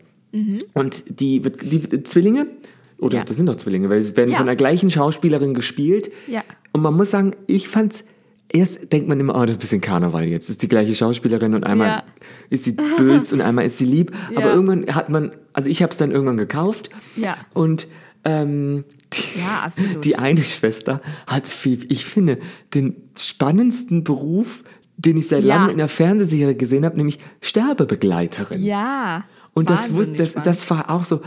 Und 0.73 1.05
die, 1.21 1.45
wird- 1.45 1.61
die 1.71 2.03
Zwillinge, 2.05 2.47
oder 2.99 3.17
Mhm. 3.17 3.19
Ja. 3.19 3.25
das 3.25 3.37
sind 3.37 3.47
doch 3.47 3.57
Zwillinge, 3.57 3.91
weil 3.91 4.03
sie 4.03 4.17
werden 4.17 4.31
Ja. 4.31 4.37
von 4.39 4.47
der 4.47 4.57
gleichen 4.57 4.89
Schauspielerin 4.91 5.53
gespielt. 5.53 6.11
Ja. 6.27 6.43
Und 6.73 6.81
man 6.83 6.95
muss 6.95 7.11
sagen, 7.11 7.33
ich 7.47 7.69
fand's, 7.69 8.03
erst 8.49 8.91
denkt 8.93 9.09
man 9.09 9.21
immer, 9.21 9.35
oh, 9.35 9.41
das 9.43 9.51
ist 9.51 9.57
ein 9.57 9.61
bisschen 9.61 9.81
Karneval 9.83 10.25
jetzt. 10.25 10.49
Ist 10.49 10.63
die 10.63 10.69
gleiche 10.69 10.95
Schauspielerin 10.95 11.53
und 11.55 11.65
einmal 11.65 11.89
Ja. 11.89 12.03
ist 12.51 12.65
sie 12.65 12.73
böse 12.97 13.35
und 13.35 13.41
einmal 13.43 13.67
ist 13.67 13.77
sie 13.79 13.85
lieb. 13.85 14.13
Aber 14.35 14.55
irgendwann 14.55 14.87
hat 14.95 15.11
man, 15.11 15.33
also 15.53 15.69
ich 15.69 15.83
habe 15.83 15.91
es 15.91 15.99
dann 15.99 16.11
irgendwann 16.13 16.39
gekauft. 16.39 16.89
Ja. 17.17 17.37
Und 17.53 17.87
ähm, 18.25 18.85
die, 19.13 19.39
Ja, 19.41 19.65
absolut. 19.67 20.05
die 20.05 20.17
eine 20.17 20.45
Schwester 20.45 21.03
hat 21.27 21.47
viel, 21.49 21.85
ich 21.91 22.07
finde, 22.07 22.39
den 22.73 22.97
spannendsten 23.19 24.05
Beruf, 24.05 24.63
den 25.05 25.17
ich 25.17 25.29
seit 25.29 25.45
Ja. 25.45 25.57
langem 25.57 25.71
in 25.73 25.79
der 25.79 25.89
Fernsehserie 25.89 26.55
gesehen 26.55 26.85
habe, 26.85 26.97
nämlich 26.97 27.19
Sterbebegleiterin. 27.41 28.63
Ja. 28.63 29.25
Und 29.55 29.69
das, 29.71 29.93
wusste, 29.93 30.15
das, 30.15 30.35
das 30.35 30.69
war 30.71 30.89
auch 30.91 31.05
so, 31.05 31.21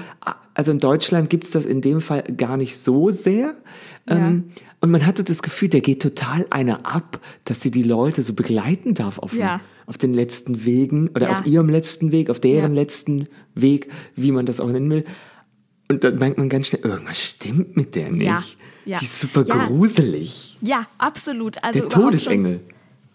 also 0.54 0.72
in 0.72 0.80
Deutschland 0.80 1.30
gibt 1.30 1.44
es 1.44 1.52
das 1.52 1.66
in 1.66 1.82
dem 1.82 2.02
Fall 2.02 2.24
gar 2.24 2.58
nicht 2.58 2.78
so 2.78 3.12
sehr. 3.12 3.56
Ähm, 4.08 4.46
und 4.82 4.92
man 4.92 5.06
hatte 5.06 5.24
das 5.24 5.42
Gefühl, 5.44 5.68
der 5.70 5.82
geht 5.82 6.02
total 6.02 6.46
einer 6.50 6.86
ab, 6.86 7.20
dass 7.46 7.62
sie 7.62 7.72
die 7.72 7.84
Leute 7.84 8.22
so 8.22 8.34
begleiten 8.34 8.94
darf 8.94 9.20
auf, 9.20 9.34
Ja. 9.34 9.58
den, 9.58 9.62
auf 9.88 9.98
den 9.98 10.14
letzten 10.14 10.66
Wegen 10.66 11.10
oder 11.10 11.28
Ja. 11.28 11.32
auf 11.34 11.46
ihrem 11.46 11.70
letzten 11.70 12.12
Weg, 12.12 12.30
auf 12.30 12.40
deren 12.40 12.74
Ja. 12.74 12.82
letzten 12.82 13.28
Weg, 13.54 13.92
wie 14.16 14.32
man 14.32 14.46
das 14.46 14.60
auch 14.60 14.68
nennen 14.72 14.90
will. 14.90 15.06
Und 15.92 16.04
dann 16.04 16.18
merkt 16.18 16.38
man 16.40 16.50
ganz 16.50 16.68
schnell, 16.68 16.82
irgendwas 16.84 17.22
stimmt 17.22 17.76
mit 17.78 17.94
der 17.96 18.12
nicht. 18.12 18.26
Ja, 18.26 18.44
ja. 18.86 18.98
Die 18.98 19.06
ist 19.06 19.20
super 19.20 19.46
Ja. 19.48 19.66
gruselig. 19.68 20.58
Ja, 20.62 20.88
absolut. 20.98 21.64
Also 21.64 21.80
Der 21.80 21.86
überhaupt 21.88 21.94
schon- 22.22 22.34
Todesengel. 22.34 22.60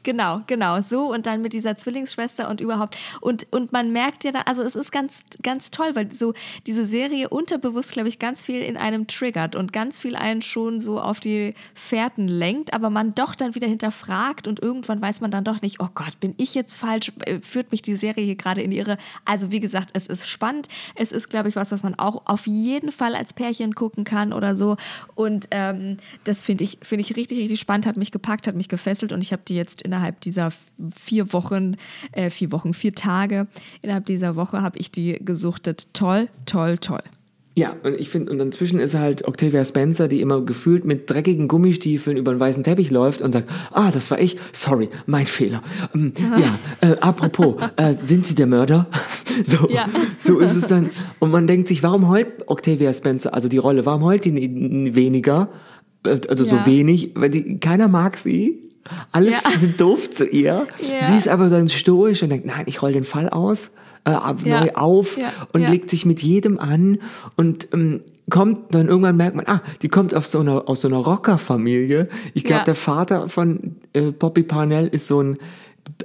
Genau, 0.02 0.40
genau, 0.46 0.80
so 0.80 1.12
und 1.12 1.26
dann 1.26 1.42
mit 1.42 1.52
dieser 1.52 1.76
Zwillingsschwester 1.76 2.48
und 2.48 2.60
überhaupt. 2.62 2.96
Und 3.20 3.46
und 3.50 3.70
man 3.72 3.92
merkt 3.92 4.24
ja 4.24 4.32
dann, 4.32 4.44
also 4.46 4.62
es 4.62 4.74
ist 4.74 4.92
ganz 4.92 5.22
ganz 5.42 5.70
toll, 5.70 5.90
weil 5.94 6.10
so 6.10 6.32
diese 6.66 6.86
Serie 6.86 7.28
unterbewusst, 7.28 7.92
glaube 7.92 8.08
ich, 8.08 8.18
ganz 8.18 8.42
viel 8.42 8.62
in 8.62 8.78
einem 8.78 9.06
triggert 9.08 9.56
und 9.56 9.74
ganz 9.74 10.00
viel 10.00 10.16
einen 10.16 10.40
schon 10.40 10.80
so 10.80 11.00
auf 11.00 11.20
die 11.20 11.54
Fährten 11.74 12.28
lenkt, 12.28 12.72
aber 12.72 12.88
man 12.88 13.10
doch 13.10 13.34
dann 13.34 13.54
wieder 13.54 13.66
hinterfragt 13.68 14.48
und 14.48 14.62
irgendwann 14.62 15.02
weiß 15.02 15.20
man 15.20 15.30
dann 15.30 15.44
doch 15.44 15.60
nicht, 15.60 15.80
oh 15.80 15.88
Gott, 15.94 16.18
bin 16.18 16.34
ich 16.38 16.54
jetzt 16.54 16.76
falsch, 16.76 17.12
Äh, 17.26 17.40
führt 17.42 17.70
mich 17.70 17.82
die 17.82 17.96
Serie 17.96 18.24
hier 18.24 18.36
gerade 18.36 18.62
in 18.62 18.72
ihre, 18.72 18.96
also 19.26 19.50
wie 19.50 19.60
gesagt, 19.60 19.90
es 19.92 20.06
ist 20.06 20.26
spannend, 20.28 20.68
es 20.94 21.12
ist, 21.12 21.28
glaube 21.28 21.50
ich, 21.50 21.56
was, 21.56 21.72
was 21.72 21.82
man 21.82 21.94
auch 21.98 22.22
auf 22.24 22.46
jeden 22.46 22.90
Fall 22.90 23.14
als 23.14 23.34
Pärchen 23.34 23.74
gucken 23.74 24.04
kann 24.04 24.32
oder 24.32 24.56
so. 24.56 24.76
Und 25.14 25.48
ähm, 25.50 25.98
das 26.24 26.42
finde 26.42 26.64
ich, 26.64 26.78
finde 26.82 27.02
ich 27.02 27.16
richtig, 27.16 27.38
richtig 27.38 27.60
spannend, 27.60 27.84
hat 27.86 27.98
mich 27.98 28.12
gepackt, 28.12 28.46
hat 28.46 28.54
mich 28.54 28.68
gefesselt 28.70 29.12
und 29.12 29.20
ich 29.22 29.32
habe 29.32 29.42
die 29.46 29.56
jetzt 29.56 29.82
innerhalb 29.90 30.20
dieser 30.20 30.52
vier 30.94 31.32
Wochen, 31.32 31.74
äh, 32.12 32.30
vier 32.30 32.52
Wochen, 32.52 32.72
vier 32.74 32.94
Tage, 32.94 33.48
innerhalb 33.82 34.06
dieser 34.06 34.36
Woche 34.36 34.62
habe 34.62 34.78
ich 34.78 34.92
die 34.92 35.18
gesuchtet. 35.24 35.88
Toll, 35.94 36.28
toll, 36.46 36.78
toll. 36.78 37.02
Ja, 37.56 37.74
und 37.82 37.98
ich 37.98 38.08
finde, 38.08 38.30
und 38.30 38.38
dazwischen 38.38 38.78
ist 38.78 38.94
halt 38.94 39.26
Octavia 39.26 39.64
Spencer, 39.64 40.06
die 40.06 40.20
immer 40.20 40.40
gefühlt 40.42 40.84
mit 40.84 41.10
dreckigen 41.10 41.48
Gummistiefeln 41.48 42.16
über 42.16 42.32
den 42.32 42.38
weißen 42.38 42.62
Teppich 42.62 42.90
läuft 42.92 43.20
und 43.20 43.32
sagt, 43.32 43.50
ah, 43.72 43.90
das 43.90 44.10
war 44.12 44.20
ich, 44.20 44.38
sorry, 44.52 44.88
mein 45.06 45.26
Fehler. 45.26 45.60
Ähm, 45.92 46.12
ja, 46.40 46.56
äh, 46.88 46.96
apropos, 47.00 47.56
äh, 47.76 47.94
sind 47.94 48.24
Sie 48.24 48.36
der 48.36 48.46
Mörder? 48.46 48.86
so, 49.44 49.68
Ja. 49.68 49.86
so 50.20 50.38
ist 50.38 50.54
es 50.54 50.68
dann. 50.68 50.90
Und 51.18 51.32
man 51.32 51.48
denkt 51.48 51.66
sich, 51.66 51.82
warum 51.82 52.08
heult 52.08 52.28
Octavia 52.48 52.92
Spencer, 52.92 53.34
also 53.34 53.48
die 53.48 53.58
Rolle, 53.58 53.84
warum 53.84 54.04
heult 54.04 54.24
die 54.24 54.94
weniger? 54.94 55.48
Äh, 56.04 56.18
Also 56.28 56.44
so 56.44 56.56
Ja. 56.56 56.66
wenig, 56.66 57.10
weil 57.16 57.30
die, 57.30 57.58
keiner 57.58 57.88
mag 57.88 58.16
sie. 58.16 58.69
Alle 59.12 59.30
Ja. 59.32 59.38
sind 59.58 59.80
doof 59.80 60.10
zu 60.10 60.26
ihr. 60.26 60.66
Ja. 60.80 61.06
Sie 61.06 61.16
ist 61.16 61.28
aber 61.28 61.48
dann 61.48 61.68
stoisch 61.68 62.22
und 62.22 62.30
denkt, 62.30 62.46
nein, 62.46 62.64
ich 62.66 62.82
roll 62.82 62.92
den 62.92 63.04
Fall 63.04 63.28
aus, 63.28 63.70
äh, 64.04 64.10
ab- 64.10 64.38
Ja. 64.44 64.60
neu 64.60 64.70
auf 64.74 65.18
und 65.52 65.68
legt 65.68 65.90
sich 65.90 66.06
mit 66.06 66.22
jedem 66.22 66.58
an 66.58 66.98
und 67.36 67.68
ähm, 67.72 68.00
kommt 68.30 68.74
dann 68.74 68.88
irgendwann 68.88 69.16
merkt 69.16 69.36
man, 69.36 69.46
ah, 69.48 69.60
die 69.82 69.88
kommt 69.88 70.14
aus 70.14 70.30
so 70.30 70.38
einer, 70.40 70.68
aus 70.68 70.82
so 70.82 70.88
einer 70.88 70.98
Rocker-Familie. 70.98 72.08
Ich 72.34 72.44
glaube, 72.44 72.64
der 72.64 72.74
Vater 72.76 73.28
von 73.28 73.76
äh, 73.92 74.12
Poppy 74.12 74.42
Parnell 74.44 74.86
ist 74.88 75.08
so 75.08 75.20
ein 75.22 75.38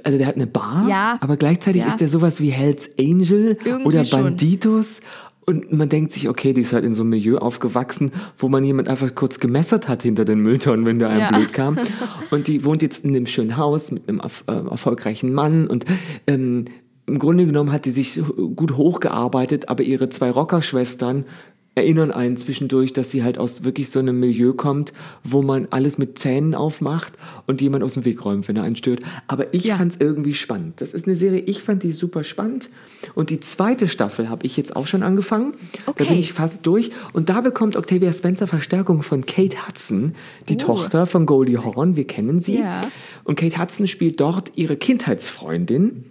also 0.02 0.18
der 0.18 0.26
hat 0.26 0.34
eine 0.34 0.46
Bar, 0.48 0.86
Ja. 0.88 1.16
aber 1.20 1.36
gleichzeitig 1.36 1.82
Ja. 1.82 1.88
ist 1.88 2.00
der 2.00 2.08
sowas 2.08 2.40
wie 2.40 2.48
Hells 2.50 2.90
Angel 2.98 3.56
Irgendwie 3.64 3.86
oder. 3.98 4.04
Banditos. 4.04 5.00
Und 5.48 5.72
man 5.72 5.88
denkt 5.88 6.10
sich, 6.12 6.28
okay, 6.28 6.52
die 6.52 6.62
ist 6.62 6.72
halt 6.72 6.84
in 6.84 6.92
so 6.92 7.02
einem 7.02 7.10
Milieu 7.10 7.38
aufgewachsen, 7.38 8.10
wo 8.36 8.48
man 8.48 8.64
jemand 8.64 8.88
einfach 8.88 9.14
kurz 9.14 9.38
gemessert 9.38 9.86
hat 9.86 10.02
hinter 10.02 10.24
den 10.24 10.40
Mülltonnen, 10.40 10.84
wenn 10.86 10.98
da 10.98 11.08
einem 11.08 11.20
Ja. 11.20 11.28
blöd 11.30 11.52
kam. 11.52 11.78
Und 12.30 12.48
die 12.48 12.64
wohnt 12.64 12.82
jetzt 12.82 13.04
in 13.04 13.10
einem 13.14 13.26
schönen 13.26 13.56
Haus 13.56 13.92
mit 13.92 14.08
einem 14.08 14.20
äh, 14.20 14.52
erfolgreichen 14.52 15.32
Mann. 15.32 15.68
Und 15.68 15.84
ähm, 16.26 16.64
im 17.06 17.20
Grunde 17.20 17.46
genommen 17.46 17.70
hat 17.70 17.84
die 17.84 17.92
sich 17.92 18.20
gut 18.56 18.76
hochgearbeitet, 18.76 19.68
aber 19.68 19.84
ihre 19.84 20.08
zwei 20.08 20.32
Rockerschwestern 20.32 21.24
erinnern 21.76 22.10
einen 22.10 22.38
zwischendurch, 22.38 22.94
dass 22.94 23.10
sie 23.10 23.22
halt 23.22 23.36
aus 23.36 23.62
wirklich 23.62 23.90
so 23.90 23.98
einem 23.98 24.18
Milieu 24.18 24.54
kommt, 24.54 24.94
wo 25.22 25.42
man 25.42 25.68
alles 25.70 25.98
mit 25.98 26.18
Zähnen 26.18 26.54
aufmacht 26.54 27.12
und 27.46 27.60
jemand 27.60 27.84
aus 27.84 27.94
dem 27.94 28.06
Weg 28.06 28.24
räumt, 28.24 28.48
wenn 28.48 28.56
er 28.56 28.62
einen 28.62 28.76
stört. 28.76 29.00
Aber 29.26 29.52
ich 29.52 29.64
Ja. 29.64 29.76
fand 29.76 29.92
es 29.92 30.00
irgendwie 30.00 30.32
spannend. 30.32 30.80
Das 30.80 30.94
ist 30.94 31.06
eine 31.06 31.14
Serie, 31.14 31.40
ich 31.40 31.60
fand 31.62 31.82
die 31.82 31.90
super 31.90 32.24
spannend. 32.24 32.70
Und 33.14 33.28
die 33.28 33.40
zweite 33.40 33.88
Staffel 33.88 34.30
habe 34.30 34.46
ich 34.46 34.56
jetzt 34.56 34.74
auch 34.74 34.86
schon 34.86 35.02
angefangen. 35.02 35.52
Da 35.84 35.92
Okay. 35.92 36.06
bin 36.08 36.18
ich 36.18 36.32
fast 36.32 36.66
durch. 36.66 36.92
Und 37.12 37.28
da 37.28 37.42
bekommt 37.42 37.76
Octavia 37.76 38.10
Spencer 38.10 38.46
Verstärkung 38.46 39.02
von 39.02 39.26
Kate 39.26 39.68
Hudson, 39.68 40.14
die 40.48 40.56
Tochter 40.56 41.04
von 41.04 41.26
Goldie 41.26 41.58
Hawn. 41.58 41.94
Wir 41.94 42.06
kennen 42.06 42.40
sie. 42.40 42.58
Ja. 42.60 42.80
Und 43.24 43.36
Kate 43.36 43.60
Hudson 43.60 43.86
spielt 43.86 44.18
dort 44.22 44.52
ihre 44.56 44.76
Kindheitsfreundin 44.78 46.06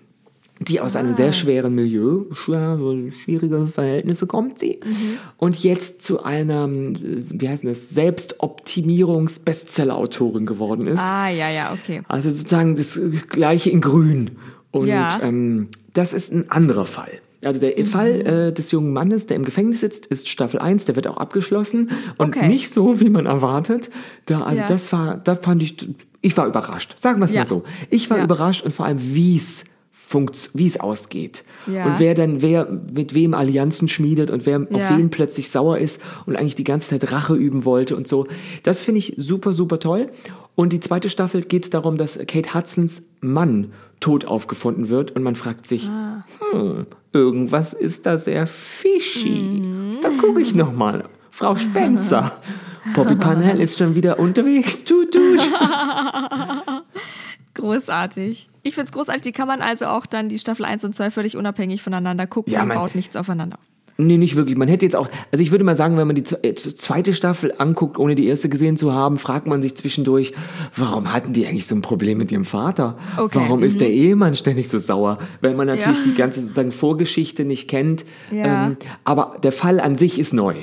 die 0.60 0.80
aus 0.80 0.96
einem 0.96 1.10
Ah. 1.12 1.16
sehr 1.16 1.32
schweren 1.34 1.76
Milieu, 1.76 2.24
schwierige 2.34 3.68
Verhältnisse 3.68 4.26
kommt 4.28 4.60
sie. 4.60 4.80
Mhm. 4.84 5.18
Und 5.38 5.62
jetzt 5.64 6.02
zu 6.02 6.24
einer, 6.24 6.68
wie 6.70 7.50
heißt 7.50 7.66
das, 7.66 7.90
Selbstoptimierungs-Bestseller-Autorin 7.90 10.46
geworden 10.46 10.88
ist. 10.88 11.02
Ah, 11.02 11.30
ja, 11.30 11.50
ja, 11.50 11.74
okay. 11.74 12.02
Also 12.08 12.30
sozusagen 12.30 12.76
das 12.76 13.00
gleiche 13.30 13.70
in 13.70 13.82
grün. 13.82 14.32
Und 14.72 14.88
Ja. 14.88 15.10
ähm, 15.22 15.68
das 15.94 16.14
ist 16.14 16.32
ein 16.32 16.50
anderer 16.52 16.86
Fall. 16.86 17.12
Also 17.44 17.60
der 17.62 17.74
Mhm. 17.78 17.86
Fall 17.86 18.22
äh, 18.22 18.52
des 18.54 18.72
jungen 18.72 18.92
Mannes, 18.92 19.28
der 19.28 19.38
im 19.38 19.46
Gefängnis 19.46 19.82
sitzt, 19.82 20.08
ist 20.08 20.28
Staffel 20.30 20.60
1, 20.60 20.86
der 20.86 20.96
wird 20.96 21.08
auch 21.08 21.18
abgeschlossen. 21.18 21.92
Und 22.18 22.36
Okay. 22.36 22.48
nicht 22.48 22.72
so, 22.72 23.00
wie 23.00 23.10
man 23.10 23.26
erwartet. 23.28 23.90
Da, 24.26 24.42
also 24.42 24.62
Ja. 24.62 24.68
das 24.68 24.92
war, 24.92 25.18
da 25.18 25.36
fand 25.36 25.62
ich, 25.62 25.76
ich 26.22 26.36
war 26.38 26.48
überrascht. 26.48 26.96
Sagen 27.00 27.20
wir 27.20 27.26
es 27.26 27.32
Ja. 27.34 27.42
mal 27.42 27.46
so. 27.46 27.64
Ich 27.92 28.10
war 28.10 28.24
überrascht 28.24 28.64
und 28.66 28.72
vor 28.74 28.88
allem, 28.88 28.98
wie 29.00 29.38
es 29.38 29.64
wie 30.54 30.68
es 30.68 30.80
ausgeht. 30.80 31.44
Ja. 31.68 31.86
Und 31.86 32.00
wer 32.00 32.14
dann, 32.14 32.42
wer 32.42 32.68
mit 32.94 33.14
wem 33.14 33.34
Allianzen 33.34 33.88
schmiedet 33.88 34.30
und 34.32 34.46
wer 34.46 34.62
auf 34.62 34.90
Ja. 34.92 34.98
wen 34.98 35.10
plötzlich 35.10 35.50
sauer 35.50 35.78
ist 35.80 36.00
und 36.26 36.36
eigentlich 36.36 36.56
die 36.56 36.64
ganze 36.64 36.90
Zeit 36.90 37.12
Rache 37.12 37.34
üben 37.36 37.66
wollte 37.66 37.96
und 37.96 38.08
so. 38.08 38.26
Das 38.64 38.84
finde 38.84 39.00
ich 39.00 39.14
super, 39.18 39.52
super 39.54 39.80
toll. 39.80 40.08
Und 40.56 40.72
die 40.74 40.80
zweite 40.80 41.10
Staffel 41.10 41.42
geht 41.42 41.66
es 41.66 41.70
darum, 41.70 41.98
dass 41.98 42.18
Kate 42.28 42.54
Hudsons 42.54 43.02
Mann 43.22 43.74
tot 44.00 44.26
aufgefunden 44.26 44.90
wird 44.90 45.12
und 45.12 45.24
man 45.24 45.36
fragt 45.36 45.68
sich, 45.68 45.90
Ah. 45.90 46.24
hm, 46.52 46.86
irgendwas 47.12 47.74
ist 47.74 48.06
da 48.06 48.18
sehr 48.18 48.46
fishy. 48.48 49.30
Mhm. 49.30 49.98
Da 50.02 50.10
gucke 50.10 50.40
ich 50.42 50.54
noch 50.56 50.72
mal. 50.72 51.06
Frau 51.32 51.56
Spencer. 51.56 52.32
Bobby 52.96 53.16
Panel 53.16 53.60
ist 53.60 53.78
schon 53.80 53.96
wieder 53.96 54.20
unterwegs. 54.20 54.84
Tut, 54.86 55.12
tut. 55.14 55.50
Großartig. 57.56 58.50
Ich 58.64 58.74
finde 58.76 58.86
es 58.86 58.92
großartig. 58.92 59.22
Die 59.24 59.32
kann 59.32 59.48
man 59.48 59.62
also 59.62 59.86
auch 59.88 60.06
dann 60.06 60.30
die 60.30 60.40
Staffel 60.40 60.66
1 60.66 60.84
und 60.86 60.96
2 60.96 61.12
völlig 61.12 61.36
unabhängig 61.38 61.82
voneinander 61.82 62.28
gucken 62.28 62.54
Ja, 62.54 62.62
und 62.62 62.68
man- 62.70 62.78
baut 62.78 62.96
nichts 62.96 63.16
aufeinander. 63.16 63.58
Nee, 63.98 64.18
nicht 64.18 64.36
wirklich. 64.36 64.58
Man 64.58 64.68
hätte 64.68 64.86
jetzt 64.86 64.96
auch, 64.98 65.08
also 65.32 65.42
ich 65.42 65.52
würde 65.52 65.64
mal 65.64 65.78
sagen, 65.78 65.96
wenn 65.96 66.06
man 66.06 66.18
die 66.18 66.24
äh, 66.44 66.54
zweite 66.54 67.14
Staffel 67.14 67.54
anguckt, 67.60 67.98
ohne 67.98 68.16
die 68.16 68.26
erste 68.28 68.50
gesehen 68.50 68.76
zu 68.76 68.92
haben, 68.94 69.18
fragt 69.18 69.48
man 69.48 69.62
sich 69.62 69.74
zwischendurch, 69.78 70.34
warum 70.76 71.14
hatten 71.14 71.32
die 71.32 71.48
eigentlich 71.48 71.66
so 71.66 71.76
ein 71.76 71.82
Problem 71.82 72.18
mit 72.18 72.30
ihrem 72.30 72.44
Vater? 72.44 72.98
Okay, 73.18 73.40
Warum 73.40 73.64
ist 73.64 73.80
der 73.80 73.90
Ehemann 73.90 74.36
ständig 74.36 74.68
so 74.68 74.80
sauer? 74.80 75.18
Weil 75.40 75.56
man 75.56 75.68
natürlich 75.68 76.00
Ja. 76.00 76.04
die 76.04 76.14
ganze 76.14 76.42
sozusagen 76.42 76.74
Vorgeschichte 76.74 77.46
nicht 77.46 77.70
kennt. 77.70 78.04
Ja. 78.32 78.66
Ähm, 78.68 78.78
aber 79.06 79.38
der 79.42 79.54
Fall 79.54 79.80
an 79.80 79.96
sich 79.96 80.20
ist 80.20 80.34
neu. 80.34 80.56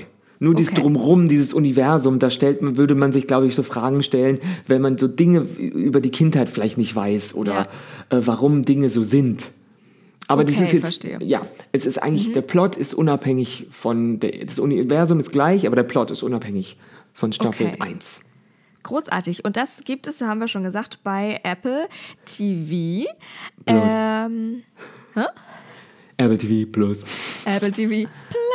Nur 0.43 0.55
dieses 0.57 0.73
Okay. 0.73 0.83
Drumrum, 0.83 1.29
dieses 1.29 1.53
Universum, 1.53 2.19
da 2.19 2.29
stellt 2.29 2.63
man, 2.63 2.77
würde 2.77 2.97
man 2.97 3.13
sich, 3.13 3.29
glaube 3.29 3.47
ich, 3.47 3.55
so 3.55 3.63
Fragen 3.63 4.03
stellen, 4.03 4.41
wenn 4.67 4.83
man 4.83 4.99
so 4.99 5.07
Dinge 5.07 5.39
über 5.59 6.01
die 6.01 6.11
Kindheit 6.11 6.51
vielleicht 6.51 6.79
nicht 6.79 6.97
weiß 6.97 7.35
oder 7.35 7.69
äh, 8.11 8.19
warum 8.25 8.63
Dinge 8.65 8.91
so 8.91 9.05
sind. 9.05 9.53
Aber 10.27 10.43
das 10.45 10.57
Okay, 10.57 10.65
ist 10.65 10.73
jetzt, 10.73 10.83
verstehe. 10.83 11.19
ja, 11.23 11.43
es 11.71 11.87
ist 11.87 12.03
eigentlich, 12.03 12.33
der 12.33 12.43
Plot 12.43 12.77
ist 12.77 12.93
unabhängig 12.93 13.67
von, 13.71 14.19
der, 14.19 14.45
das 14.45 14.59
Universum 14.59 15.21
ist 15.21 15.31
gleich, 15.31 15.65
aber 15.67 15.77
der 15.77 15.83
Plot 15.85 16.11
ist 16.11 16.25
unabhängig 16.25 16.77
von 17.13 17.33
Staffel 17.33 17.69
Okay. 17.69 17.77
1. 17.81 18.23
Großartig. 18.83 19.45
Und 19.45 19.57
das 19.57 19.83
gibt 19.85 20.09
es, 20.09 20.21
haben 20.23 20.41
wir 20.41 20.49
schon 20.49 20.65
gesagt, 20.65 20.99
bei 21.05 21.39
Apple 21.45 21.87
TV. 22.25 23.09
Plus. 23.65 23.83
Ähm, 23.87 24.63
Apple 26.17 26.39
TV 26.39 26.69
Plus. 26.71 27.05
Apple 27.45 27.71
TV 27.71 28.09
Plus. 28.09 28.11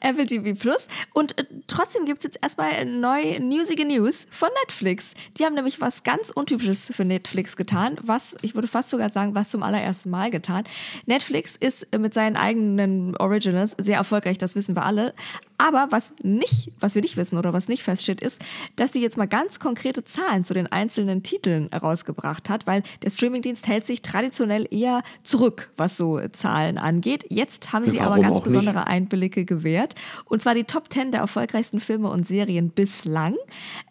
Apple 0.00 0.26
TV 0.26 0.58
Plus. 0.58 0.88
Und 1.12 1.38
äh, 1.38 1.44
trotzdem 1.66 2.04
gibt 2.04 2.18
es 2.18 2.24
jetzt 2.24 2.38
erstmal 2.42 2.84
neu 2.84 3.38
newsige 3.38 3.84
News 3.84 4.26
von 4.30 4.48
Netflix. 4.64 5.14
Die 5.38 5.44
haben 5.44 5.54
nämlich 5.54 5.80
was 5.80 6.02
ganz 6.02 6.30
Untypisches 6.30 6.90
für 6.92 7.04
Netflix 7.04 7.56
getan. 7.56 7.98
Was, 8.02 8.36
ich 8.42 8.54
würde 8.54 8.68
fast 8.68 8.90
sogar 8.90 9.10
sagen, 9.10 9.34
was 9.34 9.50
zum 9.50 9.62
allerersten 9.62 10.10
Mal 10.10 10.30
getan. 10.30 10.64
Netflix 11.06 11.56
ist 11.56 11.86
äh, 11.92 11.98
mit 11.98 12.14
seinen 12.14 12.36
eigenen 12.36 13.16
Originals 13.16 13.74
sehr 13.78 13.96
erfolgreich, 13.96 14.38
das 14.38 14.54
wissen 14.54 14.76
wir 14.76 14.84
alle. 14.84 15.14
Aber 15.58 15.88
was 15.90 16.12
nicht, 16.22 16.70
was 16.78 16.94
wir 16.94 17.02
nicht 17.02 17.16
wissen 17.16 17.36
oder 17.36 17.52
was 17.52 17.66
nicht 17.68 17.82
feststeht, 17.82 18.20
ist, 18.20 18.40
dass 18.76 18.92
sie 18.92 19.00
jetzt 19.02 19.16
mal 19.16 19.26
ganz 19.26 19.58
konkrete 19.58 20.04
Zahlen 20.04 20.44
zu 20.44 20.54
den 20.54 20.68
einzelnen 20.68 21.24
Titeln 21.24 21.68
herausgebracht 21.72 22.48
hat, 22.48 22.66
weil 22.68 22.84
der 23.02 23.10
Streamingdienst 23.10 23.66
hält 23.66 23.84
sich 23.84 24.00
traditionell 24.02 24.66
eher 24.70 25.02
zurück, 25.24 25.70
was 25.76 25.96
so 25.96 26.20
Zahlen 26.28 26.78
angeht. 26.78 27.26
Jetzt 27.28 27.72
haben 27.72 27.84
Ja, 27.86 27.90
sie 27.90 28.00
aber 28.00 28.16
ganz 28.20 28.26
auch 28.38 28.44
nicht? 28.44 28.44
besondere 28.44 28.86
Einblicke 28.86 29.44
gewährt. 29.44 29.96
Und 30.26 30.42
zwar 30.42 30.54
die 30.54 30.64
Top 30.64 30.92
10 30.92 31.10
der 31.10 31.20
erfolgreichsten 31.20 31.80
Filme 31.80 32.08
und 32.08 32.26
Serien 32.26 32.70
bislang. 32.70 33.34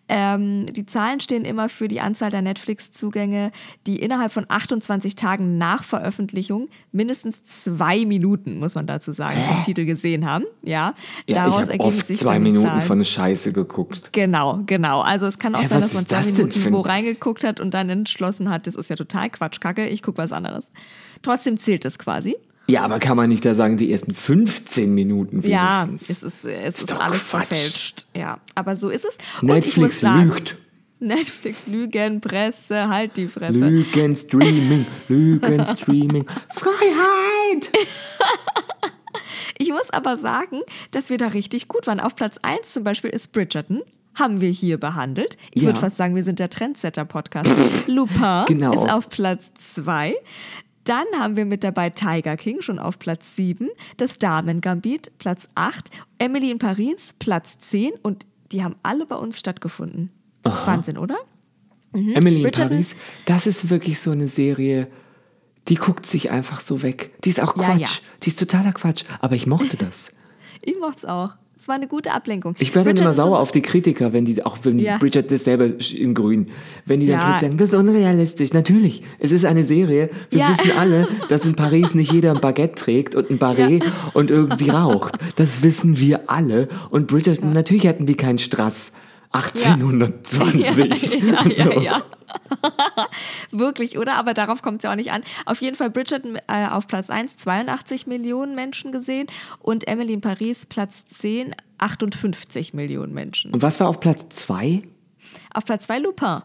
Ähm, 0.09 0.65
die 0.67 0.85
Zahlen 0.85 1.19
stehen 1.19 1.43
immer 1.43 1.69
für 1.69 1.87
die 1.87 1.99
Anzahl 1.99 2.31
der 2.31 2.41
Netflix-Zugänge, 2.41 3.51
die 3.85 3.97
innerhalb 3.97 4.31
von 4.31 4.45
28 4.47 5.15
Tagen 5.15 5.57
nach 5.57 5.83
Veröffentlichung 5.83 6.69
mindestens 6.91 7.45
zwei 7.45 8.05
Minuten, 8.05 8.59
muss 8.59 8.75
man 8.75 8.87
dazu 8.87 9.11
sagen, 9.11 9.37
vom 9.39 9.63
Titel 9.65 9.85
gesehen 9.85 10.25
haben. 10.25 10.45
Ja, 10.63 10.93
Ja, 11.27 11.45
daraus 11.45 11.63
ich 11.63 11.69
ergeben 11.69 11.83
oft 11.83 12.07
sich 12.07 12.17
zwei 12.19 12.39
Minuten 12.39 12.67
Zahlen. 12.67 12.81
von 12.81 13.03
Scheiße 13.03 13.51
geguckt. 13.53 14.13
Genau, 14.13 14.61
genau. 14.65 15.01
Also 15.01 15.25
es 15.27 15.39
kann 15.39 15.55
auch 15.55 15.61
Hä, 15.61 15.67
sein, 15.67 15.81
dass 15.81 15.93
man 15.93 16.05
zwei 16.05 16.17
das 16.17 16.25
Minuten 16.25 16.73
wo 16.73 16.81
reingeguckt 16.81 17.43
hat 17.43 17.59
und 17.59 17.73
dann 17.73 17.89
entschlossen 17.89 18.49
hat, 18.49 18.67
das 18.67 18.75
ist 18.75 18.89
ja 18.89 18.95
total 18.95 19.29
Quatschkacke, 19.29 19.87
ich 19.87 20.01
gucke 20.01 20.19
was 20.19 20.31
anderes. 20.31 20.71
Trotzdem 21.21 21.57
zählt 21.57 21.83
es 21.83 21.99
quasi. 21.99 22.37
Ja, 22.67 22.81
aber 22.83 22.99
kann 22.99 23.15
man 23.17 23.29
nicht 23.29 23.45
da 23.45 23.53
sagen, 23.53 23.77
die 23.77 23.91
ersten 23.91 24.13
15 24.13 24.93
Minuten 24.93 25.41
Ja, 25.47 25.85
wenigstens? 25.87 26.09
es 26.17 26.23
ist, 26.23 26.45
es 26.45 26.79
ist, 26.79 26.91
doch 26.91 26.99
alles 26.99 27.19
Quatsch. 27.29 27.45
verfälscht. 27.47 28.05
Ja, 28.15 28.39
aber 28.55 28.75
so 28.75 28.89
ist 28.89 29.05
es. 29.05 29.17
Netflix 29.41 30.01
sagen, 30.01 30.29
lügt. 30.29 30.57
Netflix, 30.99 31.67
Lügen, 31.67 32.19
Presse, 32.21 32.89
halt 32.89 33.15
die 33.17 33.27
Fresse. 33.27 33.53
Lügen, 33.53 34.15
Streaming, 34.15 34.85
Lügen, 35.07 35.65
Streaming. 35.77 36.25
Freiheit! 36.49 37.71
Ich 39.59 39.69
muss 39.71 39.89
aber 39.89 40.17
sagen, 40.17 40.61
dass 40.91 41.09
wir 41.09 41.17
da 41.17 41.27
richtig 41.29 41.67
gut 41.67 41.87
waren. 41.87 41.99
Auf 41.99 42.15
Platz 42.15 42.37
1 42.43 42.73
zum 42.73 42.83
Beispiel 42.83 43.09
ist 43.09 43.31
Bridgerton. 43.31 43.81
Haben 44.13 44.39
wir 44.39 44.49
hier 44.51 44.77
behandelt. 44.77 45.35
Ich 45.51 45.63
Ja. 45.63 45.69
würde 45.69 45.79
fast 45.79 45.97
sagen, 45.97 46.15
wir 46.15 46.23
sind 46.23 46.37
der 46.37 46.51
Trendsetter-Podcast. 46.51 47.49
Lupin 47.87 48.45
Genau. 48.47 48.71
ist 48.73 48.91
auf 48.91 49.09
Platz 49.09 49.51
2. 49.57 50.13
Dann 50.87 51.05
haben 51.19 51.35
wir 51.35 51.45
mit 51.45 51.63
dabei 51.63 51.89
Tiger 51.89 52.37
King 52.37 52.61
schon 52.61 52.79
auf 52.79 52.97
Platz 52.97 53.35
7. 53.35 53.69
Das 53.97 54.19
Damen 54.19 54.61
Gambit, 54.61 55.11
Platz 55.17 55.49
8. 55.55 55.91
Emily 56.17 56.49
in 56.49 56.59
Paris, 56.59 57.13
Platz 57.19 57.59
10. 57.59 57.91
Und 58.01 58.25
die 58.51 58.63
haben 58.63 58.75
alle 58.83 59.05
bei 59.05 59.15
uns 59.17 59.37
stattgefunden. 59.37 60.11
Wahnsinn, 60.43 60.97
oder? 60.97 61.17
Emily 61.93 62.41
in 62.43 62.51
Paris, 62.51 62.95
das 63.25 63.47
ist 63.47 63.69
wirklich 63.69 63.99
so 63.99 64.11
eine 64.11 64.27
Serie, 64.29 64.87
die 65.67 65.75
guckt 65.75 66.05
sich 66.05 66.29
einfach 66.31 66.61
so 66.61 66.81
weg. 66.83 67.11
Die 67.23 67.29
ist 67.29 67.41
auch 67.41 67.57
Ja, 67.57 67.63
Quatsch. 67.63 67.79
ja. 67.81 67.87
Die 68.23 68.29
ist 68.29 68.39
totaler 68.39 68.71
Quatsch. 68.71 69.03
Aber 69.19 69.35
ich 69.35 69.45
mochte 69.47 69.77
das. 69.77 70.09
Ich 70.61 70.77
mochte 70.79 70.97
es 70.97 71.05
auch. 71.05 71.31
Es 71.59 71.67
war 71.67 71.73
eine 71.75 71.87
gute 71.87 72.11
Ablenkung. 72.11 72.53
Ich 72.59 72.75
werde 72.75 72.93
dann 72.93 73.03
immer 73.03 73.13
sauer 73.13 73.39
auf 73.39 73.51
die 73.51 73.63
Kritiker, 73.63 74.13
wenn 74.13 74.25
die, 74.25 74.45
auch 74.45 74.57
wenn 74.61 74.77
die 74.77 74.83
Ja. 74.85 74.97
Bridget 74.97 75.31
das 75.31 75.43
selber 75.43 75.65
in 75.95 76.13
grün, 76.13 76.49
wenn 76.85 76.99
die 76.99 77.07
dann 77.07 77.19
Ja. 77.19 77.39
sagen, 77.39 77.57
das 77.57 77.69
ist 77.69 77.75
unrealistisch. 77.75 78.53
Natürlich, 78.53 79.01
es 79.17 79.31
ist 79.31 79.43
eine 79.43 79.63
Serie. 79.63 80.09
Wir 80.29 80.39
Ja. 80.41 80.49
wissen 80.49 80.71
alle, 80.77 81.07
dass 81.29 81.45
in 81.45 81.55
Paris 81.55 81.95
nicht 81.95 82.11
jeder 82.13 82.31
ein 82.35 82.41
Baguette 82.41 82.75
trägt 82.75 83.15
und 83.15 83.31
ein 83.31 83.39
Barret 83.39 83.83
und 84.13 84.29
irgendwie 84.29 84.69
raucht. 84.69 85.15
Das 85.35 85.63
wissen 85.63 85.97
wir 85.99 86.29
alle. 86.29 86.67
Und 86.91 87.07
Bridget, 87.07 87.43
natürlich 87.43 87.87
hatten 87.87 88.05
die 88.05 88.15
keinen 88.15 88.37
Strass. 88.37 88.91
1820. 89.37 91.23
Ja, 91.27 91.45
ja, 91.45 91.71
So. 91.71 91.79
ja. 91.81 92.03
Wirklich, 93.51 93.97
oder? 93.97 94.15
Aber 94.15 94.33
darauf 94.33 94.61
kommt 94.61 94.77
es 94.79 94.83
ja 94.83 94.91
auch 94.91 94.95
nicht 94.95 95.11
an. 95.11 95.23
Auf 95.45 95.61
jeden 95.61 95.75
Fall 95.75 95.89
Bridgerton 95.89 96.37
äh, 96.47 96.67
auf 96.67 96.87
Platz 96.87 97.09
1, 97.09 97.37
82 97.37 98.07
Millionen 98.07 98.55
Menschen 98.55 98.91
gesehen 98.91 99.27
und 99.59 99.87
Emily 99.87 100.13
in 100.13 100.21
Paris 100.21 100.65
Platz 100.65 101.05
10, 101.07 101.55
58 101.77 102.73
Millionen 102.73 103.13
Menschen. 103.13 103.51
Und 103.53 103.61
was 103.61 103.79
war 103.79 103.87
auf 103.87 103.99
Platz 103.99 104.27
2? 104.29 104.83
Auf 105.53 105.65
Platz 105.65 105.85
2 105.85 105.99
Lupin. 105.99 106.41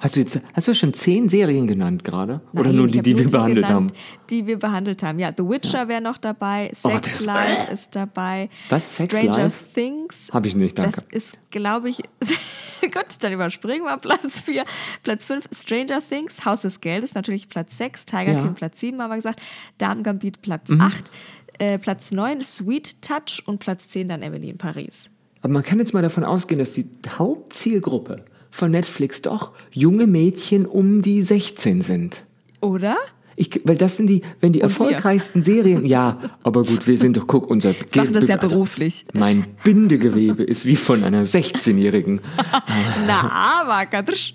Hast 0.00 0.16
du 0.16 0.20
jetzt, 0.20 0.38
hast 0.52 0.68
du 0.68 0.74
schon 0.74 0.92
zehn 0.92 1.28
Serien 1.30 1.66
genannt 1.66 2.04
gerade? 2.04 2.40
Oder 2.52 2.72
nur 2.72 2.88
die, 2.88 3.00
die 3.00 3.16
wir 3.16 3.30
behandelt 3.30 3.66
genannt, 3.66 3.92
haben? 3.92 4.00
Die 4.28 4.46
wir 4.46 4.58
behandelt 4.58 5.02
haben. 5.02 5.18
Ja, 5.18 5.32
The 5.34 5.44
Witcher 5.44 5.88
wäre 5.88 6.02
noch 6.02 6.18
dabei, 6.18 6.72
Oh, 6.82 6.90
Sex 6.90 7.18
das- 7.18 7.24
Life 7.24 7.72
ist 7.72 7.96
dabei. 7.96 8.50
Was? 8.68 8.96
Sex 8.96 9.16
Stranger 9.16 9.44
Life? 9.44 9.64
Things. 9.72 10.28
Hab 10.30 10.44
ich 10.44 10.56
nicht, 10.56 10.78
danke. 10.78 11.00
Das 11.00 11.04
ist, 11.22 11.36
glaube 11.50 11.88
ich, 11.88 11.98
gut, 12.82 13.06
dann 13.20 13.32
überspringen 13.32 13.84
wir 13.84 13.96
Platz 13.96 14.40
4. 14.40 14.64
Platz 15.04 15.24
5, 15.24 15.48
Stranger 15.52 16.02
Things, 16.06 16.44
Haus 16.44 16.62
des 16.62 16.80
Geldes, 16.82 17.14
natürlich 17.14 17.48
Platz 17.48 17.78
6, 17.78 18.04
Tiger 18.04 18.32
Ja. 18.32 18.40
Mhm. 18.40 18.44
King 18.44 18.54
Platz 18.54 18.80
7, 18.80 19.00
haben 19.00 19.10
wir 19.10 19.16
gesagt, 19.16 19.40
Damen 19.78 20.02
Gambit 20.02 20.42
Platz 20.42 20.70
8, 20.70 21.10
äh, 21.58 21.78
Platz 21.78 22.10
9, 22.10 22.44
Sweet 22.44 23.00
Touch 23.00 23.42
und 23.46 23.58
Platz 23.58 23.88
10 23.88 24.08
dann 24.08 24.20
Emily 24.22 24.50
in 24.50 24.58
Paris. 24.58 25.08
Aber 25.40 25.52
man 25.52 25.62
kann 25.62 25.78
jetzt 25.78 25.94
mal 25.94 26.02
davon 26.02 26.24
ausgehen, 26.24 26.58
dass 26.58 26.72
die 26.72 26.84
Hauptzielgruppe 27.08 28.24
von 28.54 28.70
Netflix 28.70 29.20
doch 29.20 29.50
junge 29.72 30.06
Mädchen 30.06 30.64
um 30.64 31.02
die 31.02 31.22
16 31.22 31.82
sind. 31.82 32.22
Oder? 32.60 32.96
Ich, 33.34 33.60
weil 33.64 33.76
das 33.76 33.96
sind 33.96 34.08
die, 34.08 34.22
wenn 34.40 34.52
die 34.52 34.62
Und 34.62 34.78
wir. 34.78 34.86
erfolgreichsten 34.86 35.42
Serien. 35.42 35.84
Ja, 35.84 36.18
aber 36.44 36.62
gut, 36.62 36.86
wir 36.86 36.96
sind 36.96 37.16
doch, 37.16 37.26
guck, 37.26 37.50
unser 37.50 37.70
Ich 37.70 37.96
mache 37.96 38.12
das 38.12 38.28
ja 38.28 38.36
also, 38.36 38.54
beruflich. 38.54 39.06
Mein 39.12 39.44
Bindegewebe 39.64 40.44
ist 40.44 40.66
wie 40.66 40.76
von 40.76 41.02
einer 41.02 41.24
16-Jährigen. 41.24 42.20
Na, 43.08 43.60
aber 43.60 43.86
Kadrsch. 43.86 44.34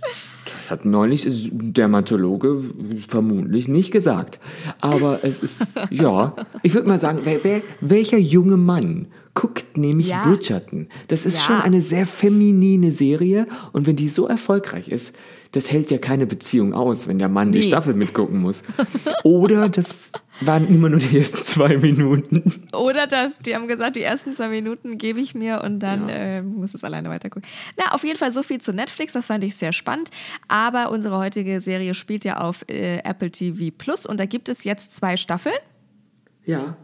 Das 0.57 0.69
hat 0.69 0.85
neulich 0.85 1.27
Dermatologe 1.51 2.62
vermutlich 3.07 3.67
nicht 3.67 3.91
gesagt. 3.91 4.39
Aber 4.81 5.19
es 5.23 5.39
ist, 5.39 5.77
ja, 5.89 6.35
ich 6.63 6.73
würde 6.73 6.88
mal 6.88 6.99
sagen, 6.99 7.19
wer, 7.23 7.43
wer, 7.43 7.62
welcher 7.81 8.17
junge 8.17 8.57
Mann 8.57 9.07
guckt 9.33 9.77
nämlich 9.77 10.09
Ja. 10.09 10.23
Bridgerton? 10.23 10.88
Das 11.07 11.25
ist 11.25 11.38
Ja. 11.38 11.41
schon 11.43 11.62
eine 11.62 11.81
sehr 11.81 12.05
feminine 12.05 12.91
Serie. 12.91 13.47
Und 13.73 13.88
wenn 13.88 13.95
die 13.95 14.09
so 14.09 14.27
erfolgreich 14.27 14.89
ist, 14.89 15.15
das 15.51 15.71
hält 15.71 15.89
ja 15.91 15.97
keine 15.97 16.25
Beziehung 16.27 16.73
aus, 16.73 17.07
wenn 17.07 17.17
der 17.19 17.29
Mann 17.29 17.51
die 17.51 17.59
Nee. 17.59 17.65
Staffel 17.65 17.93
mitgucken 17.93 18.39
muss. 18.39 18.63
Oder 19.23 19.69
das 19.69 20.12
waren 20.41 20.67
immer 20.67 20.89
nur 20.89 20.99
die 20.99 21.17
ersten 21.17 21.38
zwei 21.38 21.78
Minuten. 21.78 22.43
Oder 22.73 23.08
das, 23.08 23.38
die 23.39 23.56
haben 23.56 23.67
gesagt, 23.67 23.95
die 23.95 24.02
ersten 24.02 24.32
zwei 24.32 24.49
Minuten 24.49 24.97
gebe 24.97 25.19
ich 25.19 25.36
mir 25.36 25.62
und 25.63 25.80
dann 25.80 26.10
äh, 26.10 26.41
muss 26.41 26.73
es 26.73 26.84
alleine 26.84 27.10
weitergucken. 27.10 27.47
Na, 27.78 27.93
auf 27.93 28.04
jeden 28.04 28.17
Fall 28.17 28.32
so 28.32 28.43
viel 28.43 28.62
zu 28.62 28.73
Netflix, 28.73 29.13
das 29.13 29.25
fand 29.25 29.43
ich 29.43 29.56
sehr 29.56 29.73
spannend. 29.73 30.10
Aber 30.47 30.91
unsere 30.91 31.17
heutige 31.17 31.62
Serie 31.62 31.93
spielt 31.93 32.25
ja 32.25 32.38
auf 32.38 32.63
äh, 32.69 32.99
Apple 32.99 33.32
TV 33.32 33.73
Plus 33.78 34.06
und 34.06 34.19
da 34.19 34.25
gibt 34.25 34.49
es 34.49 34.63
jetzt 34.63 34.95
zwei 34.95 35.17
Staffeln. 35.17 35.58
Ja. 36.45 36.78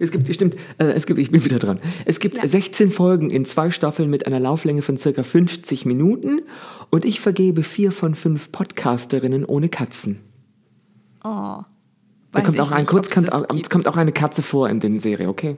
Es 0.00 0.12
gibt, 0.12 0.32
stimmt, 0.32 0.54
äh, 0.78 0.84
es 0.84 1.06
gibt, 1.06 1.18
ich 1.18 1.30
bin 1.30 1.44
wieder 1.44 1.58
dran. 1.58 1.80
Es 2.04 2.20
gibt 2.20 2.38
16 2.40 2.90
Folgen 2.90 3.30
in 3.30 3.44
zwei 3.44 3.70
Staffeln 3.70 4.10
mit 4.10 4.26
einer 4.26 4.38
Lauflänge 4.38 4.82
von 4.82 4.96
circa 4.96 5.22
50 5.22 5.86
Minuten 5.86 6.42
und 6.90 7.04
ich 7.04 7.20
vergebe 7.20 7.62
vier 7.62 7.90
von 7.90 8.14
fünf 8.14 8.52
Podcasterinnen 8.52 9.44
ohne 9.44 9.68
Katzen. 9.68 10.20
Oh. 11.24 11.62
Da 12.38 12.44
kommt 12.44 12.60
auch, 12.60 12.70
ein, 12.70 12.80
nicht, 12.82 12.90
kurz, 12.90 13.10
kommt, 13.10 13.32
auch, 13.32 13.46
gibt. 13.48 13.70
kommt 13.70 13.88
auch 13.88 13.96
eine 13.96 14.12
Katze 14.12 14.42
vor 14.42 14.68
in 14.68 14.80
der 14.80 14.98
Serie, 14.98 15.28
okay? 15.28 15.56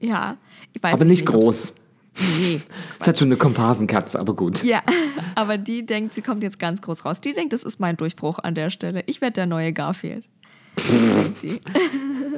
Ja, 0.00 0.36
ich 0.74 0.82
weiß 0.82 0.94
aber 0.94 1.04
nicht 1.04 1.28
ob's- 1.28 1.32
groß. 1.32 1.72
Nee. 2.38 2.60
Es 3.00 3.06
hat 3.08 3.16
so 3.18 3.24
eine 3.24 3.36
Komparsenkatze, 3.36 4.18
aber 4.20 4.34
gut. 4.34 4.62
Ja, 4.62 4.82
aber 5.34 5.58
die 5.58 5.84
denkt, 5.84 6.14
sie 6.14 6.22
kommt 6.22 6.42
jetzt 6.42 6.58
ganz 6.58 6.80
groß 6.80 7.04
raus. 7.04 7.20
Die 7.20 7.32
denkt, 7.32 7.52
das 7.52 7.62
ist 7.62 7.80
mein 7.80 7.96
Durchbruch 7.96 8.38
an 8.38 8.54
der 8.54 8.70
Stelle. 8.70 9.02
Ich 9.06 9.20
werde 9.20 9.34
der 9.34 9.46
neue 9.46 9.72
Garfield. 9.72 10.28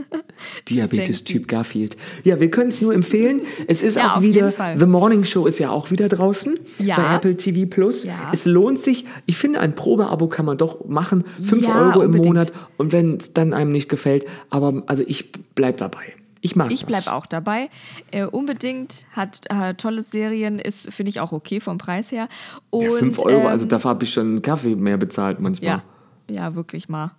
Diabetes-Typ 0.68 1.48
Garfield. 1.48 1.96
Ja, 2.24 2.40
wir 2.40 2.50
können 2.50 2.68
es 2.68 2.80
nur 2.80 2.94
empfehlen. 2.94 3.42
Es 3.66 3.82
ist 3.82 3.96
Ja, 3.96 4.16
auch 4.16 4.22
wieder. 4.22 4.52
The 4.78 4.87
Morning 4.87 5.24
Show 5.24 5.46
ist 5.46 5.59
ja 5.59 5.70
auch 5.70 5.90
wieder 5.90 6.09
draußen 6.09 6.59
Ja. 6.78 6.96
bei 6.96 7.14
Apple 7.16 7.37
TV 7.37 7.68
Plus. 7.68 8.04
Ja. 8.04 8.30
Es 8.32 8.44
lohnt 8.44 8.78
sich. 8.78 9.04
Ich 9.26 9.37
finde, 9.38 9.61
ein 9.61 9.74
Probeabo 9.74 10.28
kann 10.28 10.46
man 10.46 10.59
doch 10.59 10.85
machen. 10.87 11.24
Fünf 11.42 11.66
Ja, 11.66 11.80
Euro 11.80 12.00
im 12.00 12.06
unbedingt. 12.06 12.26
Monat. 12.26 12.52
Und 12.76 12.92
wenn 12.92 13.16
es 13.16 13.32
dann 13.32 13.52
einem 13.52 13.72
nicht 13.72 13.88
gefällt, 13.88 14.24
aber 14.50 14.82
also 14.87 15.02
ich 15.06 15.30
bleib 15.54 15.76
dabei. 15.78 16.02
Ich 16.42 16.54
mag 16.54 16.70
Ich 16.70 16.87
bleibe 16.87 17.12
auch 17.12 17.26
dabei. 17.26 17.70
Äh, 18.12 18.24
unbedingt, 18.26 19.06
hat 19.12 19.40
äh, 19.48 19.74
tolle 19.74 20.02
Serien, 20.02 20.59
ist, 20.61 20.92
finde 20.92 21.11
ich, 21.11 21.18
auch 21.18 21.32
okay 21.32 21.61
vom 21.61 21.78
Preis 21.78 22.12
her. 22.12 22.28
Und, 22.70 22.85
Ja, 22.85 22.90
fünf 22.90 23.18
Euro, 23.18 23.40
ähm, 23.40 23.46
also 23.46 23.66
dafür 23.66 23.90
habe 23.90 24.04
ich 24.04 24.12
schon 24.12 24.26
einen 24.26 24.42
Kaffee 24.42 24.76
mehr 24.76 24.96
bezahlt 24.96 25.40
manchmal. 25.40 25.82
Ja, 26.28 26.35
ja, 26.35 26.54
wirklich 26.54 26.88
mal. 26.88 27.12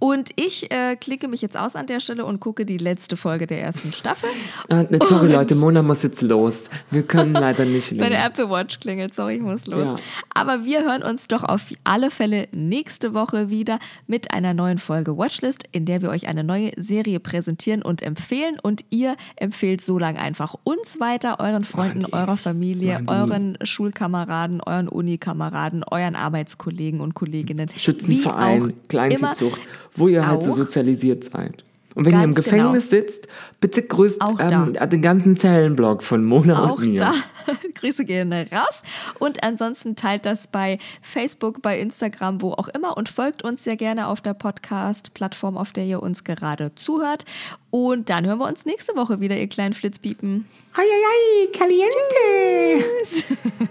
Und 0.00 0.30
ich 0.36 0.72
äh, 0.72 0.96
klicke 0.96 1.28
mich 1.28 1.42
jetzt 1.42 1.56
aus 1.58 1.76
an 1.76 1.86
der 1.86 2.00
Stelle 2.00 2.24
und 2.24 2.40
gucke 2.40 2.64
die 2.64 2.78
letzte 2.78 3.16
Folge 3.18 3.46
der 3.46 3.60
ersten 3.62 3.92
Staffel. 3.92 4.30
Ah, 4.70 4.82
ne, 4.88 4.98
sorry 5.06 5.26
Und- 5.26 5.32
Leute, 5.32 5.54
Mona 5.54 5.82
muss 5.82 6.02
jetzt 6.02 6.22
los. 6.22 6.70
Wir 6.90 7.02
können 7.02 7.34
leider 7.34 7.66
nicht 7.66 7.92
Meine 7.96 8.08
länger. 8.10 8.24
Apple 8.24 8.48
Watch 8.50 8.78
klingelt, 8.78 9.14
sorry, 9.14 9.34
ich 9.36 9.42
muss 9.42 9.66
los. 9.66 9.84
Ja. 9.84 9.96
Aber 10.34 10.64
wir 10.64 10.84
hören 10.84 11.02
uns 11.02 11.28
doch 11.28 11.44
auf 11.44 11.66
alle 11.84 12.10
Fälle 12.10 12.48
nächste 12.52 13.12
Woche 13.12 13.50
wieder 13.50 13.78
mit 14.06 14.32
einer 14.32 14.54
neuen 14.54 14.78
Folge 14.78 15.18
Watchlist, 15.18 15.64
in 15.70 15.84
der 15.84 16.00
wir 16.00 16.08
euch 16.08 16.26
eine 16.28 16.44
neue 16.44 16.72
Serie 16.76 17.20
präsentieren 17.20 17.82
und 17.82 18.00
empfehlen. 18.00 18.58
Und 18.58 18.84
ihr 18.88 19.16
empfehlt 19.36 19.82
so 19.82 19.98
lange 19.98 20.18
einfach 20.18 20.54
uns 20.64 20.98
weiter, 20.98 21.40
euren 21.40 21.64
Freunden, 21.64 22.06
eurer 22.06 22.38
Familie, 22.38 23.02
euren 23.06 23.58
Schulkameraden, 23.62 24.62
euren 24.62 24.88
Unikameraden, 24.88 25.84
euren 25.84 26.16
Arbeitskollegen 26.16 27.00
und 27.02 27.12
Kolleginnen. 27.14 27.68
Schützenverein, 27.76 28.72
Kleinzucht, 28.88 29.60
wo 29.92 30.08
ihr 30.08 30.26
halt 30.26 30.42
so 30.42 30.50
auch. 30.50 30.56
sozialisiert 30.56 31.24
seid. 31.24 31.64
Und 31.94 32.04
wenn 32.04 32.14
ihr 32.14 32.24
im 32.24 32.34
Ganz 32.34 32.46
Gefängnis 32.46 32.90
sitzt, 32.90 33.26
bitte 33.60 33.82
grüßt 33.82 34.20
Auch 34.20 34.38
ähm, 34.38 34.74
den 34.90 35.02
ganzen 35.02 35.36
Zellenblock 35.36 36.02
von 36.02 36.24
Mona 36.24 36.70
Auch 36.70 36.78
und 36.78 36.92
mir. 36.92 37.00
da. 37.00 37.14
Grüße 37.74 38.04
gehen 38.04 38.32
raus. 38.32 38.82
Und 39.18 39.42
ansonsten 39.42 39.96
teilt 39.96 40.24
das 40.24 40.46
bei 40.46 40.78
Facebook, 41.02 41.62
bei 41.62 41.80
Instagram, 41.80 42.42
wo 42.42 42.52
auch 42.52 42.68
immer 42.68 42.96
und 42.96 43.08
folgt 43.08 43.42
uns 43.42 43.64
sehr 43.64 43.76
gerne 43.76 44.06
auf 44.06 44.20
der 44.20 44.34
Podcast-Plattform, 44.34 45.56
auf 45.56 45.72
der 45.72 45.84
ihr 45.84 46.02
uns 46.02 46.22
gerade 46.22 46.74
zuhört. 46.76 47.24
Und 47.70 48.08
dann 48.08 48.24
hören 48.26 48.38
wir 48.38 48.46
uns 48.46 48.64
nächste 48.64 48.94
Woche 48.94 49.20
wieder, 49.20 49.36
ihr 49.36 49.48
kleinen 49.48 49.74
Flitzpiepen. 49.74 50.46
Ai, 50.74 50.82
ai, 50.82 51.58
caliente. 51.58 52.84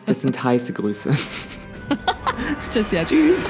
Das 0.05 0.21
sind 0.21 0.43
heiße 0.43 0.73
Grüße. 0.73 1.15
Tschüss, 2.71 2.91
ja, 2.91 3.03
tschüss. 3.05 3.49